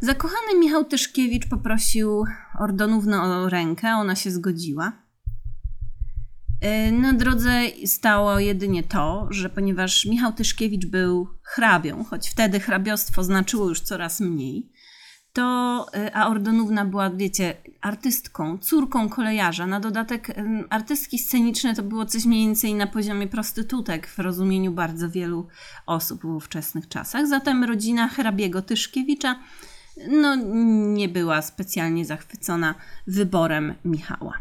Zakochany 0.00 0.58
Michał 0.58 0.84
Tyszkiewicz 0.84 1.48
poprosił 1.48 2.24
Ordonownę 2.58 3.22
o 3.22 3.48
rękę, 3.48 3.94
ona 3.94 4.16
się 4.16 4.30
zgodziła. 4.30 4.92
Yy, 6.62 6.92
Na 6.92 7.12
drodze 7.12 7.50
stało 7.86 8.38
jedynie 8.38 8.82
to, 8.82 9.26
że 9.30 9.50
ponieważ 9.50 10.06
Michał 10.06 10.32
Tyszkiewicz 10.32 10.86
był 10.86 11.28
hrabią, 11.42 12.04
choć 12.04 12.28
wtedy 12.28 12.60
hrabiostwo 12.60 13.24
znaczyło 13.24 13.68
już 13.68 13.80
coraz 13.80 14.20
mniej, 14.20 14.72
to, 15.32 15.86
y, 15.96 16.14
a 16.14 16.28
Ordonówna 16.28 16.84
była, 16.84 17.10
wiecie, 17.10 17.56
artystką, 17.80 18.58
córką 18.58 19.08
kolejarza. 19.08 19.66
Na 19.66 19.80
dodatek 19.80 20.34
artystki 20.70 21.18
sceniczne 21.18 21.74
to 21.74 21.82
było 21.82 22.06
coś 22.06 22.24
mniej 22.24 22.46
więcej 22.46 22.74
na 22.74 22.86
poziomie 22.86 23.26
prostytutek 23.26 24.06
w 24.06 24.18
rozumieniu 24.18 24.72
bardzo 24.72 25.10
wielu 25.10 25.46
osób 25.86 26.22
w 26.22 26.24
ówczesnych 26.24 26.88
czasach. 26.88 27.26
Zatem 27.26 27.64
rodzina 27.64 28.08
hrabiego 28.08 28.62
Tyszkiewicza 28.62 29.38
no, 30.10 30.36
nie 30.94 31.08
była 31.08 31.42
specjalnie 31.42 32.04
zachwycona 32.04 32.74
wyborem 33.06 33.74
Michała. 33.84 34.32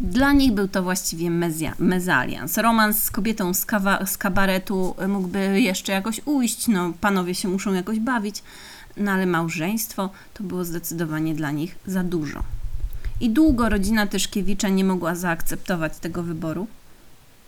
Dla 0.00 0.32
nich 0.32 0.52
był 0.52 0.68
to 0.68 0.82
właściwie 0.82 1.30
mezja, 1.30 1.74
mezalians. 1.78 2.58
Romans 2.58 3.02
z 3.02 3.10
kobietą 3.10 3.54
z, 3.54 3.66
kawa, 3.66 4.06
z 4.06 4.18
kabaretu 4.18 4.94
mógłby 5.08 5.60
jeszcze 5.60 5.92
jakoś 5.92 6.20
ujść, 6.24 6.68
no 6.68 6.92
panowie 7.00 7.34
się 7.34 7.48
muszą 7.48 7.72
jakoś 7.72 7.98
bawić, 7.98 8.42
no 8.96 9.12
ale 9.12 9.26
małżeństwo 9.26 10.10
to 10.34 10.44
było 10.44 10.64
zdecydowanie 10.64 11.34
dla 11.34 11.50
nich 11.50 11.78
za 11.86 12.02
dużo. 12.02 12.42
I 13.20 13.30
długo 13.30 13.68
rodzina 13.68 14.06
Tyszkiewicza 14.06 14.68
nie 14.68 14.84
mogła 14.84 15.14
zaakceptować 15.14 15.98
tego 15.98 16.22
wyboru, 16.22 16.66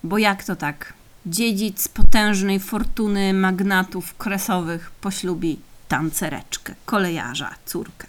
bo 0.03 0.17
jak 0.17 0.43
to 0.43 0.55
tak? 0.55 0.93
Dziedzic 1.25 1.87
potężnej 1.87 2.59
fortuny 2.59 3.33
magnatów 3.33 4.15
kresowych 4.17 4.91
poślubi 5.01 5.59
tancereczkę, 5.87 6.75
kolejarza, 6.85 7.55
córkę. 7.65 8.07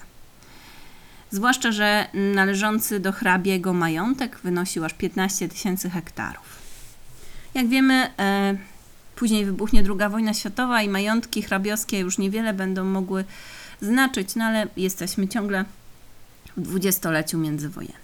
Zwłaszcza, 1.31 1.73
że 1.73 2.07
należący 2.35 3.01
do 3.01 3.13
hrabiego 3.13 3.73
majątek 3.73 4.39
wynosił 4.45 4.85
aż 4.85 4.95
15 4.95 5.49
tysięcy 5.49 5.91
hektarów. 5.91 6.59
Jak 7.55 7.69
wiemy, 7.69 8.11
e, 8.19 8.57
później 9.17 9.45
wybuchnie 9.45 9.85
II 9.89 10.11
wojna 10.11 10.35
światowa 10.35 10.83
i 10.83 10.89
majątki 10.89 11.43
hrabiowskie 11.43 11.99
już 11.99 12.19
niewiele 12.19 12.55
będą 12.55 12.85
mogły 12.85 13.25
znaczyć, 13.81 14.35
no 14.35 14.45
ale 14.45 14.67
jesteśmy 14.77 15.29
ciągle 15.29 15.65
w 16.57 16.61
dwudziestoleciu 16.61 17.39
międzywojennym. 17.39 18.01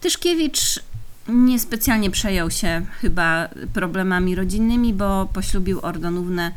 Tyszkiewicz 0.00 0.80
niespecjalnie 1.28 2.10
przejął 2.10 2.50
się 2.50 2.86
chyba 3.00 3.48
problemami 3.72 4.34
rodzinnymi, 4.34 4.94
bo 4.94 5.28
poślubił 5.32 5.80
Ordonownę 5.82 6.52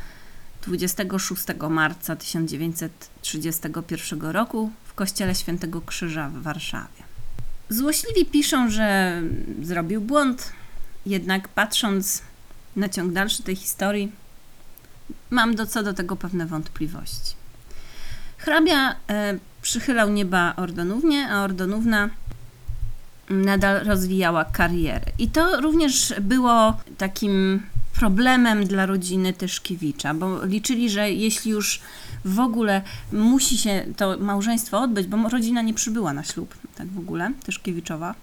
26 0.61 1.43
marca 1.69 2.15
1931 2.15 4.21
roku 4.21 4.71
w 4.83 4.93
kościele 4.93 5.35
Świętego 5.35 5.81
Krzyża 5.81 6.29
w 6.29 6.41
Warszawie. 6.41 7.03
Złośliwi 7.69 8.25
piszą, 8.25 8.69
że 8.69 9.21
zrobił 9.61 10.01
błąd, 10.01 10.53
jednak 11.05 11.47
patrząc 11.47 12.21
na 12.75 12.89
ciąg 12.89 13.13
dalszy 13.13 13.43
tej 13.43 13.55
historii, 13.55 14.11
mam 15.29 15.55
do 15.55 15.65
co 15.65 15.83
do 15.83 15.93
tego 15.93 16.15
pewne 16.15 16.45
wątpliwości. 16.45 17.33
Hrabia 18.37 18.95
e, 19.09 19.37
przychylał 19.61 20.09
nieba 20.09 20.53
Ordonównie, 20.55 21.29
a 21.29 21.43
Ordonówna 21.43 22.09
nadal 23.29 23.85
rozwijała 23.85 24.45
karierę. 24.45 25.05
I 25.19 25.29
to 25.29 25.61
również 25.61 26.13
było 26.21 26.77
takim 26.97 27.61
problemem 27.95 28.65
dla 28.65 28.85
rodziny 28.85 29.33
Tyszkiewicza, 29.33 30.13
bo 30.13 30.45
liczyli, 30.45 30.89
że 30.89 31.11
jeśli 31.11 31.51
już 31.51 31.81
w 32.25 32.39
ogóle 32.39 32.81
musi 33.11 33.57
się 33.57 33.85
to 33.97 34.17
małżeństwo 34.17 34.79
odbyć, 34.81 35.07
bo 35.07 35.29
rodzina 35.29 35.61
nie 35.61 35.73
przybyła 35.73 36.13
na 36.13 36.23
ślub, 36.23 36.55
tak 36.75 36.87
w 36.87 36.99
ogóle, 36.99 37.31
Tyszkiewiczowa, 37.45 38.15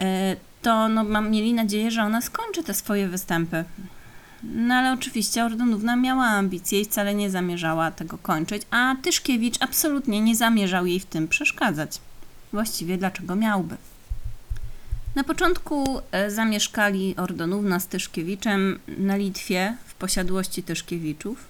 e, 0.00 0.36
to 0.64 0.88
no, 0.88 1.04
mam, 1.04 1.30
mieli 1.30 1.54
nadzieję, 1.54 1.90
że 1.90 2.02
ona 2.02 2.20
skończy 2.20 2.62
te 2.62 2.74
swoje 2.74 3.08
występy. 3.08 3.64
No 4.42 4.74
ale 4.74 4.92
oczywiście 4.92 5.44
Ordonówna 5.44 5.96
miała 5.96 6.24
ambicje 6.24 6.80
i 6.80 6.84
wcale 6.84 7.14
nie 7.14 7.30
zamierzała 7.30 7.90
tego 7.90 8.18
kończyć, 8.18 8.62
a 8.70 8.94
Tyszkiewicz 9.02 9.56
absolutnie 9.60 10.20
nie 10.20 10.36
zamierzał 10.36 10.86
jej 10.86 11.00
w 11.00 11.06
tym 11.06 11.28
przeszkadzać. 11.28 12.00
Właściwie 12.52 12.98
dlaczego 12.98 13.36
miałby? 13.36 13.76
Na 15.14 15.24
początku 15.24 16.00
e, 16.12 16.30
zamieszkali 16.30 17.16
Ordonówna 17.16 17.80
z 17.80 17.86
Tyszkiewiczem 17.86 18.78
na 18.98 19.16
Litwie 19.16 19.76
w 19.86 19.94
posiadłości 19.94 20.62
Tyszkiewiczów, 20.62 21.44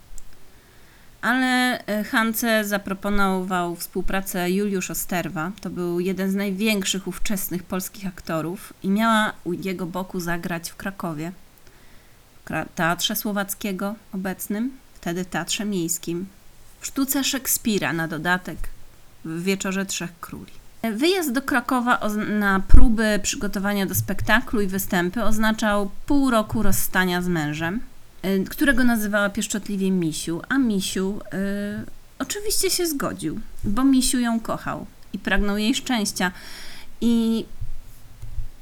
ale 1.24 1.78
e, 1.86 2.04
Hance 2.04 2.64
zaproponował 2.64 3.76
współpracę 3.76 4.50
Juliusz 4.50 4.90
Osterwa. 4.90 5.52
To 5.60 5.70
był 5.70 6.00
jeden 6.00 6.30
z 6.30 6.34
największych 6.34 7.08
ówczesnych 7.08 7.62
polskich 7.62 8.06
aktorów 8.06 8.72
i 8.82 8.88
miała 8.88 9.32
u 9.44 9.52
jego 9.52 9.86
boku 9.86 10.20
zagrać 10.20 10.70
w 10.70 10.76
Krakowie, 10.76 11.32
w 12.44 12.50
Teatrze 12.74 13.16
Słowackiego 13.16 13.94
obecnym, 14.12 14.70
wtedy 14.94 15.24
Teatrze 15.24 15.64
Miejskim 15.64 16.26
w 16.80 16.86
sztuce 16.86 17.24
Szekspira 17.24 17.92
na 17.92 18.08
dodatek 18.08 18.58
w 19.24 19.42
Wieczorze 19.42 19.86
Trzech 19.86 20.20
Króli. 20.20 20.52
Wyjazd 20.92 21.32
do 21.32 21.42
Krakowa 21.42 22.00
na 22.28 22.60
próby 22.60 23.20
przygotowania 23.22 23.86
do 23.86 23.94
spektaklu 23.94 24.60
i 24.60 24.66
występy 24.66 25.22
oznaczał 25.22 25.90
pół 26.06 26.30
roku 26.30 26.62
rozstania 26.62 27.22
z 27.22 27.28
mężem, 27.28 27.80
którego 28.50 28.84
nazywała 28.84 29.30
pieszczotliwie 29.30 29.90
Misiu, 29.90 30.42
a 30.48 30.58
Misiu 30.58 31.18
y, 31.18 31.86
oczywiście 32.18 32.70
się 32.70 32.86
zgodził, 32.86 33.40
bo 33.64 33.84
Misiu 33.84 34.20
ją 34.20 34.40
kochał 34.40 34.86
i 35.12 35.18
pragnął 35.18 35.58
jej 35.58 35.74
szczęścia. 35.74 36.32
I 37.00 37.44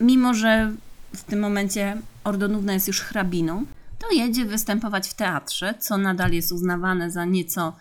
mimo, 0.00 0.34
że 0.34 0.72
w 1.16 1.22
tym 1.22 1.40
momencie 1.40 1.96
Ordonówna 2.24 2.72
jest 2.72 2.88
już 2.88 3.00
hrabiną, 3.00 3.64
to 3.98 4.14
jedzie 4.14 4.44
występować 4.44 5.08
w 5.08 5.14
teatrze, 5.14 5.74
co 5.78 5.98
nadal 5.98 6.32
jest 6.32 6.52
uznawane 6.52 7.10
za 7.10 7.24
nieco 7.24 7.76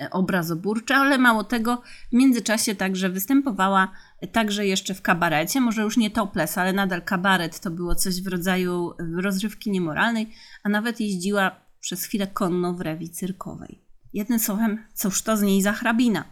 e, 0.00 0.10
obrazoburcze, 0.10 0.96
ale 0.96 1.18
mało 1.18 1.44
tego, 1.44 1.82
w 2.12 2.12
międzyczasie 2.12 2.74
także 2.74 3.08
występowała 3.08 3.92
także 4.32 4.66
jeszcze 4.66 4.94
w 4.94 5.02
kabarecie, 5.02 5.60
może 5.60 5.82
już 5.82 5.96
nie 5.96 6.10
topless, 6.10 6.58
ale 6.58 6.72
nadal 6.72 7.02
kabaret 7.02 7.60
to 7.60 7.70
było 7.70 7.94
coś 7.94 8.22
w 8.22 8.26
rodzaju 8.26 8.92
rozrywki 9.22 9.70
niemoralnej, 9.70 10.32
a 10.62 10.68
nawet 10.68 11.00
jeździła 11.00 11.60
przez 11.80 12.04
chwilę 12.04 12.26
konno 12.26 12.74
w 12.74 12.80
rewi 12.80 13.10
cyrkowej. 13.10 13.82
Jednym 14.12 14.38
słowem, 14.38 14.84
cóż 14.94 15.22
to 15.22 15.36
z 15.36 15.42
niej 15.42 15.62
za 15.62 15.72
hrabina. 15.72 16.24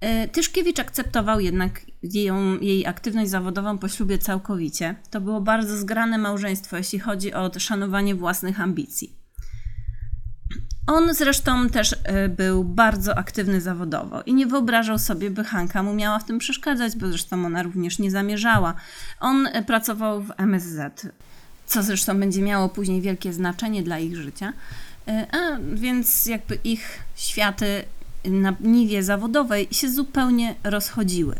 E, 0.00 0.28
Tyszkiewicz 0.28 0.78
akceptował 0.78 1.40
jednak 1.40 1.80
jej, 2.02 2.30
jej 2.60 2.86
aktywność 2.86 3.30
zawodową 3.30 3.78
po 3.78 3.88
ślubie 3.88 4.18
całkowicie. 4.18 4.94
To 5.10 5.20
było 5.20 5.40
bardzo 5.40 5.76
zgrane 5.76 6.18
małżeństwo, 6.18 6.76
jeśli 6.76 6.98
chodzi 6.98 7.34
o 7.34 7.50
szanowanie 7.58 8.14
własnych 8.14 8.60
ambicji. 8.60 9.21
On 10.86 11.14
zresztą 11.14 11.68
też 11.68 11.96
e, 12.04 12.28
był 12.28 12.64
bardzo 12.64 13.18
aktywny 13.18 13.60
zawodowo 13.60 14.22
i 14.22 14.34
nie 14.34 14.46
wyobrażał 14.46 14.98
sobie, 14.98 15.30
by 15.30 15.44
Hanka 15.44 15.82
mu 15.82 15.94
miała 15.94 16.18
w 16.18 16.24
tym 16.24 16.38
przeszkadzać, 16.38 16.96
bo 16.96 17.08
zresztą 17.08 17.46
ona 17.46 17.62
również 17.62 17.98
nie 17.98 18.10
zamierzała. 18.10 18.74
On 19.20 19.46
e, 19.46 19.62
pracował 19.62 20.22
w 20.22 20.32
MSZ, 20.38 21.06
co 21.66 21.82
zresztą 21.82 22.20
będzie 22.20 22.42
miało 22.42 22.68
później 22.68 23.00
wielkie 23.00 23.32
znaczenie 23.32 23.82
dla 23.82 23.98
ich 23.98 24.16
życia. 24.16 24.52
E, 25.08 25.26
A 25.32 25.58
więc 25.74 26.26
jakby 26.26 26.58
ich 26.64 26.98
światy 27.16 27.84
na 28.24 28.54
niwie 28.60 29.02
zawodowej 29.02 29.68
się 29.70 29.90
zupełnie 29.90 30.54
rozchodziły. 30.64 31.36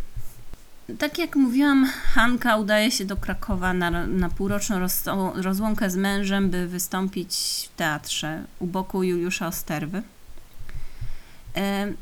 Tak 0.99 1.18
jak 1.18 1.37
mówiłam, 1.37 1.87
Hanka 2.14 2.56
udaje 2.56 2.90
się 2.90 3.04
do 3.04 3.16
Krakowa 3.16 3.72
na, 3.72 4.06
na 4.06 4.28
półroczną 4.28 4.78
roz, 4.78 5.04
rozłąkę 5.34 5.90
z 5.90 5.96
mężem, 5.96 6.50
by 6.50 6.68
wystąpić 6.68 7.37
w 7.72 7.76
teatrze 7.76 8.44
u 8.58 8.66
boku 8.66 9.02
Juliusza 9.02 9.46
Osterwy. 9.46 10.02
E, 11.56 11.92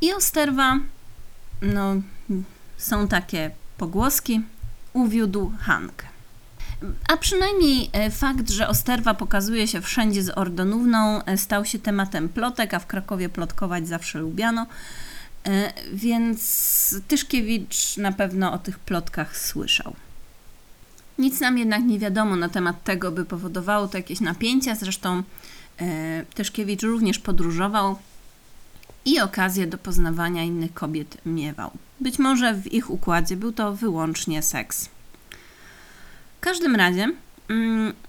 I 0.00 0.12
Osterwa, 0.12 0.78
no, 1.62 1.94
są 2.76 3.08
takie 3.08 3.50
pogłoski, 3.78 4.42
uwiódł 4.92 5.52
Hankę. 5.60 6.06
A 7.08 7.16
przynajmniej 7.16 7.90
e, 7.92 8.10
fakt, 8.10 8.50
że 8.50 8.68
Osterwa 8.68 9.14
pokazuje 9.14 9.68
się 9.68 9.80
wszędzie 9.80 10.22
z 10.22 10.30
Ordonówną, 10.30 11.24
e, 11.24 11.38
stał 11.38 11.64
się 11.64 11.78
tematem 11.78 12.28
plotek, 12.28 12.74
a 12.74 12.78
w 12.78 12.86
Krakowie 12.86 13.28
plotkować 13.28 13.88
zawsze 13.88 14.18
lubiano. 14.18 14.66
E, 15.46 15.72
Więc 15.92 16.94
Tyszkiewicz 17.08 17.96
na 17.96 18.12
pewno 18.12 18.52
o 18.52 18.58
tych 18.58 18.78
plotkach 18.78 19.38
słyszał. 19.38 19.94
Nic 21.18 21.40
nam 21.40 21.58
jednak 21.58 21.84
nie 21.84 21.98
wiadomo 21.98 22.36
na 22.36 22.48
temat 22.48 22.84
tego, 22.84 23.12
by 23.12 23.24
powodowało 23.24 23.88
to 23.88 23.96
jakieś 23.96 24.20
napięcia. 24.20 24.74
Zresztą 24.74 25.22
e, 25.80 26.24
Tyszkiewicz 26.34 26.82
również 26.82 27.18
podróżował 27.18 27.96
i 29.04 29.20
okazję 29.20 29.66
do 29.66 29.78
poznawania 29.78 30.42
innych 30.42 30.74
kobiet 30.74 31.18
miewał. 31.26 31.70
Być 32.00 32.18
może 32.18 32.54
w 32.54 32.72
ich 32.72 32.90
układzie 32.90 33.36
był 33.36 33.52
to 33.52 33.74
wyłącznie 33.74 34.42
seks. 34.42 34.88
W 36.36 36.40
każdym 36.40 36.76
razie 36.76 37.12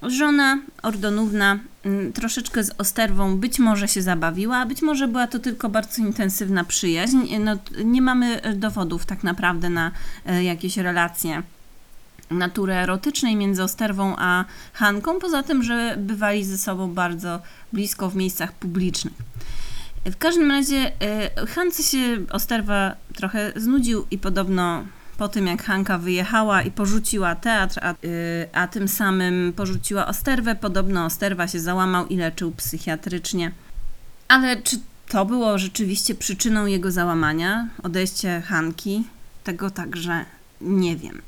żona 0.04 0.60
Ordonówna 0.84 1.60
mm, 1.84 2.13
troszeczkę 2.13 2.63
z 2.63 2.71
Osterwą 2.78 3.38
być 3.38 3.60
może 3.60 3.88
się 3.88 4.02
zabawiła, 4.02 4.65
być 4.65 4.82
może 4.82 5.08
była 5.08 5.28
to 5.28 5.39
tylko 5.39 5.69
bardzo 5.69 6.02
intensywna 6.02 6.63
przyjaźń. 6.63 7.17
No, 7.39 7.58
nie 7.84 8.02
mamy 8.02 8.41
e, 8.41 8.54
dowodów 8.54 9.06
tak 9.06 9.23
naprawdę 9.23 9.69
na 9.69 9.91
e, 10.26 10.43
jakieś 10.43 10.78
relacje 10.78 11.43
natury 12.32 12.73
erotycznej 12.73 13.36
między 13.36 13.63
Osterwą 13.63 14.15
a 14.17 14.45
Hanką, 14.73 15.19
poza 15.19 15.43
tym, 15.43 15.63
że 15.63 15.95
bywali 15.97 16.43
ze 16.43 16.58
sobą 16.58 16.93
bardzo 16.93 17.41
blisko 17.73 18.10
w 18.10 18.15
miejscach 18.15 18.52
publicznych. 18.52 19.13
W 20.06 20.17
każdym 20.17 20.52
razie 20.52 20.91
e, 21.02 21.45
Hance 21.45 21.84
się 21.84 22.17
Osterwa 22.32 22.95
trochę 23.15 23.54
znudził 23.56 24.06
i 24.12 24.17
podobno 24.17 24.84
po 25.17 25.27
tym 25.27 25.47
jak 25.47 25.63
Hanka 25.63 25.97
wyjechała 25.97 26.62
i 26.62 26.71
porzuciła 26.71 27.36
teatr, 27.36 27.80
a, 27.82 27.91
y, 27.91 28.49
a 28.53 28.67
tym 28.67 28.88
samym 28.88 29.53
porzuciła 29.56 30.08
Osterwę, 30.08 30.56
podobno 30.56 31.06
Osterwa 31.06 31.47
się 31.47 31.60
załamał 31.60 32.08
i 32.08 32.17
leczył 32.17 32.51
psychiatrycznie. 32.51 33.51
Ale 34.27 34.62
czy 34.62 34.80
to 35.08 35.25
było 35.25 35.58
rzeczywiście 35.58 36.15
przyczyną 36.15 36.65
jego 36.65 36.91
załamania? 36.91 37.67
Odejście 37.84 38.41
Hanki? 38.41 39.03
Tego 39.43 39.71
także 39.71 40.25
nie 40.62 40.95
wiem. 40.97 41.21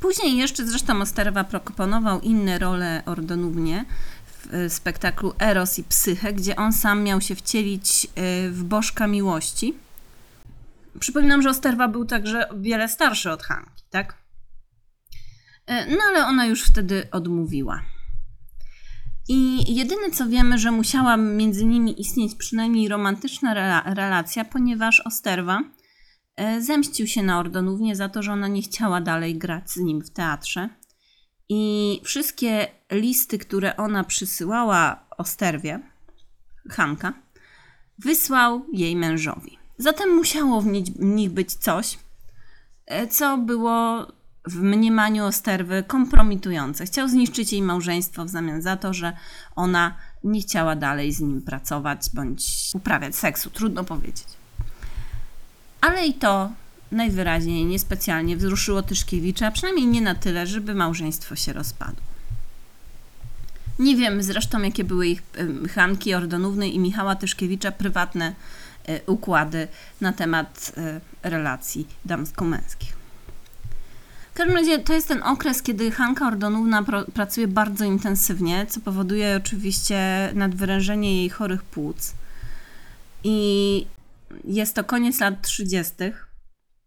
Później 0.00 0.36
jeszcze 0.36 0.66
zresztą 0.66 1.00
Osterwa 1.00 1.44
proponował 1.44 2.20
inne 2.20 2.58
role 2.58 3.02
Ordonównie 3.06 3.84
w 4.26 4.54
y, 4.54 4.70
spektaklu 4.70 5.34
Eros 5.38 5.78
i 5.78 5.84
Psyche, 5.84 6.32
gdzie 6.32 6.56
on 6.56 6.72
sam 6.72 7.02
miał 7.02 7.20
się 7.20 7.34
wcielić 7.34 8.04
y, 8.04 8.50
w 8.50 8.64
Bożka 8.64 9.06
Miłości. 9.06 9.74
Przypominam, 11.00 11.42
że 11.42 11.50
Osterwa 11.50 11.88
był 11.88 12.04
także 12.04 12.48
wiele 12.56 12.88
starszy 12.88 13.30
od 13.30 13.42
Hanki, 13.42 13.84
tak? 13.90 14.18
E, 15.66 15.86
No 15.90 15.98
ale 16.08 16.26
ona 16.26 16.46
już 16.46 16.62
wtedy 16.62 17.08
odmówiła. 17.10 17.82
I 19.28 19.74
jedyne 19.74 20.10
co 20.10 20.28
wiemy, 20.28 20.58
że 20.58 20.70
musiała 20.70 21.16
między 21.16 21.64
nimi 21.64 22.00
istnieć 22.00 22.34
przynajmniej 22.34 22.88
romantyczna 22.88 23.54
rela- 23.54 23.94
relacja, 23.94 24.44
ponieważ 24.44 25.00
Osterwa 25.00 25.60
e, 26.36 26.62
zemścił 26.62 27.06
się 27.06 27.22
na 27.22 27.38
Ordonównie 27.38 27.96
za 27.96 28.08
to, 28.08 28.22
że 28.22 28.32
ona 28.32 28.48
nie 28.48 28.62
chciała 28.62 29.00
dalej 29.00 29.38
grać 29.38 29.70
z 29.70 29.76
nim 29.76 30.00
w 30.02 30.10
teatrze. 30.10 30.68
I 31.48 32.00
wszystkie 32.04 32.68
listy, 32.92 33.38
które 33.38 33.76
ona 33.76 34.04
przysyłała 34.04 35.06
Osterwie, 35.18 35.80
Hanka, 36.70 37.12
wysłał 37.98 38.66
jej 38.72 38.96
mężowi. 38.96 39.58
Zatem 39.78 40.10
musiało 40.16 40.60
w 40.62 40.66
nich- 40.66 41.30
być 41.30 41.52
coś, 41.54 41.98
e, 42.86 43.08
co 43.08 43.38
było 43.38 44.06
w 44.46 44.56
mniemaniu 44.56 45.24
Osterwy 45.24 45.84
kompromitujące. 45.86 46.86
Chciał 46.86 47.08
zniszczyć 47.08 47.52
jej 47.52 47.62
małżeństwo 47.62 48.24
w 48.24 48.28
zamian 48.28 48.62
za 48.62 48.76
to, 48.76 48.94
że 48.94 49.12
ona 49.56 49.94
nie 50.24 50.40
chciała 50.42 50.76
dalej 50.76 51.12
z 51.12 51.20
nim 51.20 51.42
pracować 51.42 52.10
bądź 52.14 52.70
uprawiać 52.74 53.16
seksu. 53.16 53.50
Trudno 53.50 53.84
powiedzieć. 53.84 54.24
Ale 55.80 56.06
i 56.06 56.14
to 56.14 56.50
najwyraźniej 56.92 57.64
niespecjalnie 57.64 58.36
wzruszyło 58.36 58.82
Tyszkiewicza, 58.82 59.50
przynajmniej 59.50 59.86
nie 59.86 60.00
na 60.00 60.14
tyle, 60.14 60.46
żeby 60.46 60.74
małżeństwo 60.74 61.36
się 61.36 61.52
rozpadło. 61.52 62.02
Nie 63.78 63.96
wiem 63.96 64.22
zresztą, 64.22 64.62
jakie 64.62 64.84
były 64.84 65.06
ich 65.06 65.22
em, 65.36 65.68
Hanki 65.68 66.14
Ordonówny 66.14 66.68
i 66.68 66.78
Michała 66.78 67.16
Tyszkiewicza 67.16 67.72
prywatne 67.72 68.26
e, 68.26 68.34
układy 69.06 69.68
na 70.00 70.12
temat 70.12 70.72
e, 70.76 71.00
relacji 71.30 71.88
damsko-męskich. 72.04 73.04
W 74.34 74.36
każdym 74.36 74.56
razie 74.56 74.78
to 74.78 74.92
jest 74.92 75.08
ten 75.08 75.22
okres, 75.22 75.62
kiedy 75.62 75.90
Hanka 75.90 76.26
Ordonówna 76.28 76.82
pro, 76.82 77.04
pracuje 77.04 77.48
bardzo 77.48 77.84
intensywnie, 77.84 78.66
co 78.66 78.80
powoduje 78.80 79.36
oczywiście 79.36 80.30
nadwyrężenie 80.34 81.16
jej 81.16 81.30
chorych 81.30 81.62
płuc. 81.62 82.14
I 83.24 83.86
jest 84.44 84.74
to 84.74 84.84
koniec 84.84 85.20
lat 85.20 85.42
30. 85.42 85.94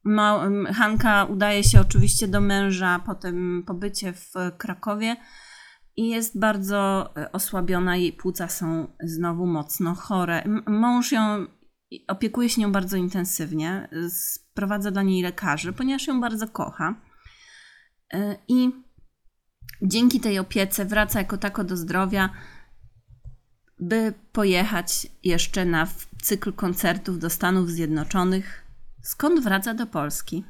Ma, 0.03 0.45
em, 0.45 0.65
Hanka 0.65 1.25
udaje 1.25 1.63
się 1.63 1.81
oczywiście 1.81 2.27
do 2.27 2.41
męża 2.41 2.99
po 3.05 3.15
tym 3.15 3.63
pobycie 3.67 4.13
w 4.13 4.33
Krakowie 4.57 5.15
i 5.97 6.09
jest 6.09 6.39
bardzo 6.39 7.09
e, 7.17 7.31
osłabiona. 7.31 7.97
Jej 7.97 8.13
płuca 8.13 8.47
są 8.47 8.87
znowu 9.03 9.45
mocno 9.45 9.95
chore. 9.95 10.43
Mąż 10.67 11.11
ją 11.11 11.45
opiekuje 12.07 12.49
się 12.49 12.61
nią 12.61 12.71
bardzo 12.71 12.97
intensywnie, 12.97 13.89
sprowadza 14.09 14.91
dla 14.91 15.03
niej 15.03 15.23
lekarzy, 15.23 15.73
ponieważ 15.73 16.07
ją 16.07 16.21
bardzo 16.21 16.47
kocha. 16.47 16.95
E, 18.13 18.37
I 18.47 18.71
dzięki 19.81 20.19
tej 20.19 20.39
opiece 20.39 20.85
wraca 20.85 21.19
jako 21.19 21.37
tako 21.37 21.63
do 21.63 21.77
zdrowia, 21.77 22.29
by 23.79 24.13
pojechać 24.31 25.07
jeszcze 25.23 25.65
na 25.65 25.87
cykl 26.21 26.53
koncertów 26.53 27.19
do 27.19 27.29
Stanów 27.29 27.69
Zjednoczonych, 27.69 28.63
skąd 29.03 29.43
wraca 29.43 29.73
do 29.73 29.87
Polski 29.87 30.43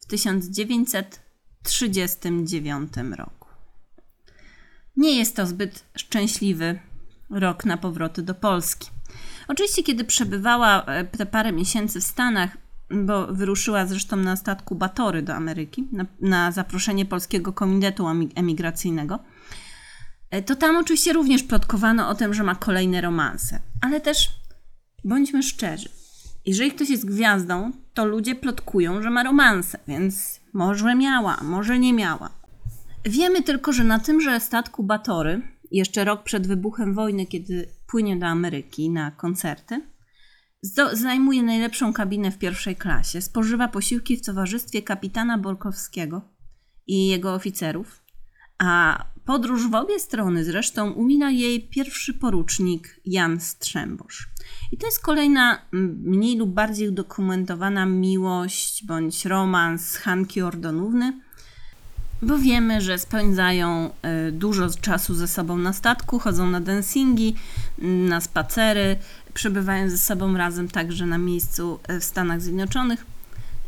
w 0.00 0.06
1939 0.06 2.92
roku. 3.16 3.48
Nie 4.96 5.18
jest 5.18 5.36
to 5.36 5.46
zbyt 5.46 5.84
szczęśliwy 5.96 6.78
rok 7.30 7.64
na 7.64 7.76
powroty 7.76 8.22
do 8.22 8.34
Polski. 8.34 8.93
Oczywiście, 9.48 9.82
kiedy 9.82 10.04
przebywała 10.04 10.84
e, 10.84 11.04
te 11.04 11.26
parę 11.26 11.52
miesięcy 11.52 12.00
w 12.00 12.04
Stanach, 12.04 12.50
bo 12.90 13.26
wyruszyła 13.26 13.86
zresztą 13.86 14.16
na 14.16 14.36
statku 14.36 14.74
Batory 14.74 15.22
do 15.22 15.34
Ameryki 15.34 15.88
na, 15.92 16.06
na 16.20 16.52
zaproszenie 16.52 17.06
Polskiego 17.06 17.52
Komitetu 17.52 18.04
Emi- 18.04 18.32
Emigracyjnego, 18.34 19.18
e, 20.30 20.42
to 20.42 20.56
tam 20.56 20.76
oczywiście 20.76 21.12
również 21.12 21.42
plotkowano 21.42 22.08
o 22.08 22.14
tym, 22.14 22.34
że 22.34 22.42
ma 22.42 22.54
kolejne 22.54 23.00
romanse. 23.00 23.60
Ale 23.80 24.00
też 24.00 24.30
bądźmy 25.04 25.42
szczerzy. 25.42 25.88
Jeżeli 26.46 26.72
ktoś 26.72 26.90
jest 26.90 27.06
gwiazdą, 27.06 27.72
to 27.94 28.04
ludzie 28.04 28.34
plotkują, 28.34 29.02
że 29.02 29.10
ma 29.10 29.22
romanse, 29.22 29.78
więc 29.88 30.40
może 30.52 30.94
miała, 30.94 31.36
może 31.42 31.78
nie 31.78 31.92
miała. 31.92 32.30
Wiemy 33.04 33.42
tylko, 33.42 33.72
że 33.72 33.84
na 33.84 33.98
tymże 33.98 34.40
statku 34.40 34.82
Batory, 34.82 35.53
jeszcze 35.74 36.04
rok 36.04 36.22
przed 36.22 36.46
wybuchem 36.46 36.94
wojny, 36.94 37.26
kiedy 37.26 37.68
płynie 37.86 38.16
do 38.16 38.26
Ameryki 38.26 38.90
na 38.90 39.10
koncerty, 39.10 39.80
zajmuje 40.92 41.42
najlepszą 41.42 41.92
kabinę 41.92 42.30
w 42.30 42.38
pierwszej 42.38 42.76
klasie, 42.76 43.22
spożywa 43.22 43.68
posiłki 43.68 44.16
w 44.16 44.26
towarzystwie 44.26 44.82
kapitana 44.82 45.38
Borkowskiego 45.38 46.22
i 46.86 47.06
jego 47.06 47.34
oficerów, 47.34 48.02
a 48.58 49.04
podróż 49.24 49.68
w 49.68 49.74
obie 49.74 49.98
strony 49.98 50.44
zresztą 50.44 50.92
umina 50.92 51.30
jej 51.30 51.68
pierwszy 51.68 52.14
porucznik 52.14 53.00
Jan 53.04 53.40
Strzembosz. 53.40 54.28
I 54.72 54.78
to 54.78 54.86
jest 54.86 55.02
kolejna 55.02 55.68
mniej 56.02 56.36
lub 56.36 56.50
bardziej 56.50 56.88
udokumentowana 56.88 57.86
miłość 57.86 58.86
bądź 58.86 59.24
romans 59.24 59.96
Hanki 59.96 60.42
Ordonówny, 60.42 61.20
bo 62.24 62.38
wiemy, 62.38 62.80
że 62.80 62.98
spędzają 62.98 63.90
y, 64.28 64.32
dużo 64.32 64.70
czasu 64.80 65.14
ze 65.14 65.28
sobą 65.28 65.56
na 65.56 65.72
statku, 65.72 66.18
chodzą 66.18 66.46
na 66.50 66.60
dancingi, 66.60 67.34
mm, 67.78 68.08
na 68.08 68.20
spacery, 68.20 68.96
przebywają 69.34 69.90
ze 69.90 69.98
sobą 69.98 70.36
razem 70.36 70.68
także 70.68 71.06
na 71.06 71.18
miejscu 71.18 71.80
y, 71.90 72.00
w 72.00 72.04
Stanach 72.04 72.40
Zjednoczonych. 72.40 73.06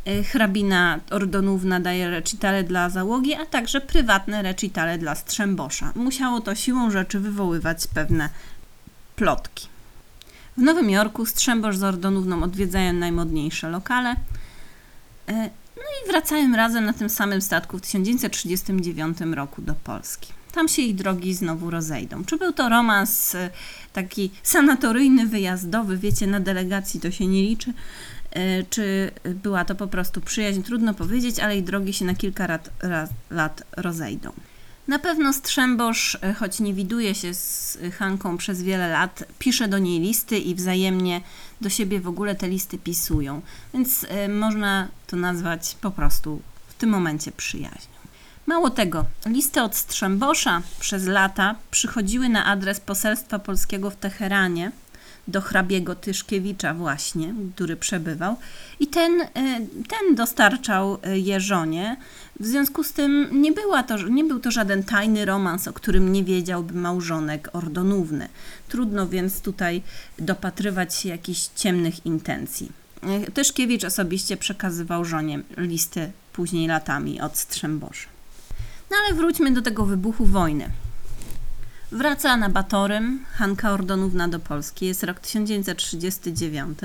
Y, 0.09 0.25
Hrabina 0.25 1.01
Ordonówna 1.11 1.81
daje 1.81 2.11
recitale 2.11 2.65
dla 2.65 2.91
załogi, 2.91 3.35
a 3.35 3.47
także 3.47 3.81
prywatne 3.81 4.43
recitale 4.43 4.99
dla 4.99 5.15
Strzembosza. 5.15 5.93
Musiało 5.95 6.41
to 6.41 6.55
siłą 6.55 6.91
rzeczy 6.91 7.21
wywoływać 7.21 7.87
pewne 7.87 8.29
plotki. 9.17 9.69
W 10.57 10.63
Nowym 10.63 10.91
Jorku 10.91 11.27
Strzembosz 11.27 11.77
z 11.77 11.83
Ordonówną 11.83 12.43
odwiedzają 12.43 12.93
najmodniejsze 12.93 13.71
lokale. 13.71 14.17
No 15.77 15.83
i 15.83 16.09
wracają 16.11 16.57
razem 16.57 16.85
na 16.85 16.93
tym 16.93 17.09
samym 17.09 17.41
statku 17.41 17.79
w 17.79 17.81
1939 17.81 19.19
roku 19.35 19.63
do 19.63 19.75
Polski. 19.75 20.33
Tam 20.53 20.69
się 20.69 20.83
ich 20.83 20.95
drogi 20.95 21.35
znowu 21.35 21.71
rozejdą. 21.71 22.25
Czy 22.25 22.37
był 22.37 22.53
to 22.53 22.69
romans 22.69 23.35
e, 23.35 23.51
taki 23.93 24.31
sanatoryjny, 24.43 25.27
wyjazdowy, 25.27 25.97
wiecie, 25.97 26.27
na 26.27 26.41
delegacji 26.41 27.01
to 27.01 27.11
się 27.11 27.27
nie 27.27 27.43
liczy, 27.43 27.73
e, 28.31 28.63
czy 28.63 29.11
była 29.25 29.65
to 29.65 29.75
po 29.75 29.87
prostu 29.87 30.21
przyjaźń, 30.21 30.63
trudno 30.63 30.95
powiedzieć, 30.95 31.41
ale 31.41 31.57
ich 31.57 31.65
drogi 31.65 31.93
się 31.93 32.05
na 32.05 32.15
kilka 32.15 32.59
lat 33.31 33.63
rozejdą. 33.77 34.33
Na 34.89 34.99
pewno 34.99 35.33
Strzembosz, 35.33 36.19
e, 36.23 36.35
choć 36.35 36.61
nie 36.61 36.75
widuje 36.75 37.15
się 37.15 37.35
z 37.35 37.79
Hanką 37.99 38.37
przez 38.37 38.63
wiele 38.63 38.89
lat, 38.89 39.25
pisze 39.39 39.69
do 39.69 39.79
niej 39.79 40.01
listy 40.01 40.39
i 40.39 40.55
wzajemnie 40.55 41.21
do 41.61 41.69
siebie 41.69 42.01
w 42.01 42.09
ogóle 42.09 42.35
te 42.35 42.49
listy 42.49 42.79
pisują. 42.79 43.43
Więc 43.75 44.07
e, 44.09 44.29
można 44.29 44.89
to 45.07 45.17
nazwać 45.17 45.77
po 45.81 45.91
prostu 45.91 46.43
w 46.69 46.75
tym 46.75 46.91
momencie 46.91 47.33
przyjaźnią. 47.33 47.97
Mało 48.47 48.71
tego, 48.71 49.05
listy 49.27 49.63
od 49.63 49.77
Strzembosza 49.77 50.63
przez 50.81 51.07
lata 51.07 51.55
przychodziły 51.71 52.29
na 52.29 52.45
adres 52.45 52.81
poselstwa 52.81 53.39
polskiego 53.39 53.91
w 53.91 53.97
Teheranie 53.97 54.73
do 55.29 55.41
hrabiego 55.41 55.95
Tyszkiewicza 55.95 56.75
właśnie, 56.75 57.35
który 57.55 57.77
przebywał 57.77 58.37
i 58.81 58.87
ten, 58.87 59.21
e, 59.21 59.27
ten 59.89 60.15
dostarczał 60.15 60.99
e, 61.03 61.19
je 61.19 61.41
żonie. 61.41 61.97
W 62.41 62.47
związku 62.47 62.85
z 62.85 62.93
tym 62.93 63.29
nie, 63.33 63.53
była 63.53 63.83
to, 63.83 64.09
nie 64.09 64.25
był 64.25 64.41
to 64.41 64.51
żaden 64.51 64.83
tajny 64.85 65.25
romans, 65.25 65.69
o 65.69 65.73
którym 65.73 66.13
nie 66.13 66.25
wiedziałby 66.25 66.75
małżonek 66.75 67.51
Ordonówny. 67.53 68.29
Trudno 68.69 69.09
więc 69.09 69.41
tutaj 69.41 69.83
dopatrywać 70.19 70.95
się 70.95 71.09
jakichś 71.09 71.49
ciemnych 71.57 72.07
intencji. 72.07 72.73
E, 73.03 73.31
Tyszkiewicz 73.31 73.85
osobiście 73.85 74.37
przekazywał 74.37 75.05
żonie 75.05 75.41
listy 75.57 76.11
później 76.33 76.69
latami 76.69 77.21
od 77.21 77.39
Strzembosza. 77.39 78.09
No 78.91 78.97
ale 79.05 79.15
wróćmy 79.15 79.51
do 79.51 79.63
tego 79.63 79.87
wybuchu 79.87 80.27
wojny. 80.27 80.71
Wraca 81.93 82.37
na 82.37 82.49
Batorym 82.49 83.25
Hanka 83.33 83.73
Ordonówna 83.73 84.29
do 84.29 84.41
Polski. 84.41 84.87
Jest 84.87 85.03
rok 85.03 85.21
1939. 85.21 86.79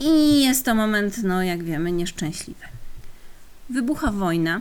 I 0.00 0.42
jest 0.42 0.64
to 0.64 0.74
moment, 0.74 1.22
no 1.22 1.42
jak 1.42 1.64
wiemy, 1.64 1.92
nieszczęśliwy. 1.92 2.64
Wybucha 3.70 4.12
wojna. 4.12 4.60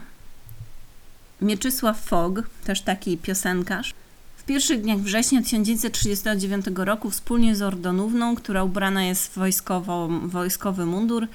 Mieczysław 1.41 2.01
Fogg, 2.01 2.41
też 2.63 2.81
taki 2.81 3.17
piosenkarz, 3.17 3.93
w 4.37 4.43
pierwszych 4.43 4.81
dniach 4.81 4.99
września 4.99 5.41
1939 5.41 6.65
roku 6.75 7.09
wspólnie 7.09 7.55
z 7.55 7.61
Ordonówną, 7.61 8.35
która 8.35 8.63
ubrana 8.63 9.03
jest 9.03 9.31
w 9.31 9.35
wojskową, 9.35 10.27
wojskowy 10.29 10.85
mundur, 10.85 11.27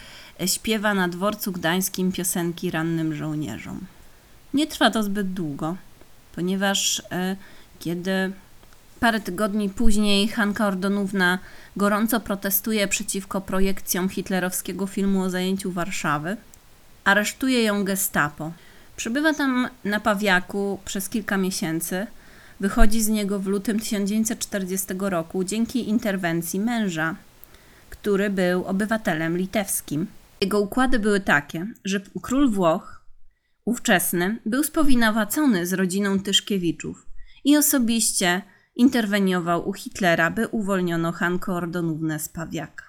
śpiewa 0.47 0.95
na 0.95 1.09
dworcu 1.09 1.53
gdańskim 1.53 2.13
piosenki 2.13 2.71
rannym 2.71 3.15
żołnierzom. 3.15 3.81
Nie 4.55 4.67
trwa 4.67 4.91
to 4.91 5.03
zbyt 5.03 5.33
długo, 5.33 5.77
ponieważ 6.39 7.03
e, 7.13 7.37
kiedy 7.79 8.33
parę 9.01 9.21
tygodni 9.21 9.71
później 9.71 10.29
Hanka 10.29 10.67
Ordonówna 10.67 11.39
gorąco 11.77 12.21
protestuje 12.21 12.89
przeciwko 12.89 13.41
projekcjom 13.41 14.09
hitlerowskiego 14.09 14.87
filmu 14.87 15.23
o 15.23 15.31
zajęciu 15.31 15.73
Warszawy, 15.73 16.37
aresztuje 17.05 17.63
ją 17.63 17.85
gestapo. 17.85 18.53
Przebywa 18.97 19.35
tam 19.35 19.69
na 19.85 20.01
Pawiaku 20.01 20.81
przez 20.85 21.09
kilka 21.09 21.37
miesięcy. 21.37 22.07
Wychodzi 22.61 23.03
z 23.03 23.09
niego 23.09 23.39
w 23.39 23.47
lutym 23.47 23.81
1940 23.81 24.87
roku 25.01 25.45
dzięki 25.45 25.89
interwencji 25.89 26.61
męża, 26.61 27.15
który 27.91 28.31
był 28.31 28.65
obywatelem 28.65 29.39
litewskim. 29.39 30.07
Jego 30.41 30.61
układy 30.61 30.99
były 30.99 31.21
takie, 31.21 31.67
że 31.85 32.01
król 32.23 32.51
Włoch, 32.51 32.98
ówczesny, 33.69 34.41
był 34.47 34.65
spowinowacony 34.65 35.67
z 35.67 35.73
rodziną 35.73 36.21
Tyszkiewiczów 36.21 37.07
i 37.45 37.57
osobiście 37.57 38.43
interweniował 38.75 39.69
u 39.69 39.73
Hitlera, 39.73 40.31
by 40.31 40.49
uwolniono 40.49 41.13
Hankę 41.13 41.53
Ordonównę 41.53 42.19
z 42.19 42.29
Pawiaka. 42.29 42.85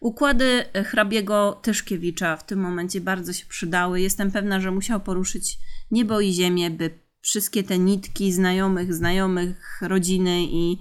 Układy 0.00 0.64
hrabiego 0.84 1.60
Tyszkiewicza 1.62 2.36
w 2.36 2.46
tym 2.46 2.60
momencie 2.60 3.00
bardzo 3.00 3.32
się 3.32 3.46
przydały. 3.46 4.00
Jestem 4.00 4.30
pewna, 4.30 4.60
że 4.60 4.70
musiał 4.70 5.00
poruszyć 5.00 5.58
niebo 5.90 6.20
i 6.20 6.32
ziemię, 6.32 6.70
by 6.70 6.90
wszystkie 7.20 7.62
te 7.62 7.78
nitki 7.78 8.32
znajomych, 8.32 8.94
znajomych, 8.94 9.78
rodziny 9.82 10.42
i 10.42 10.78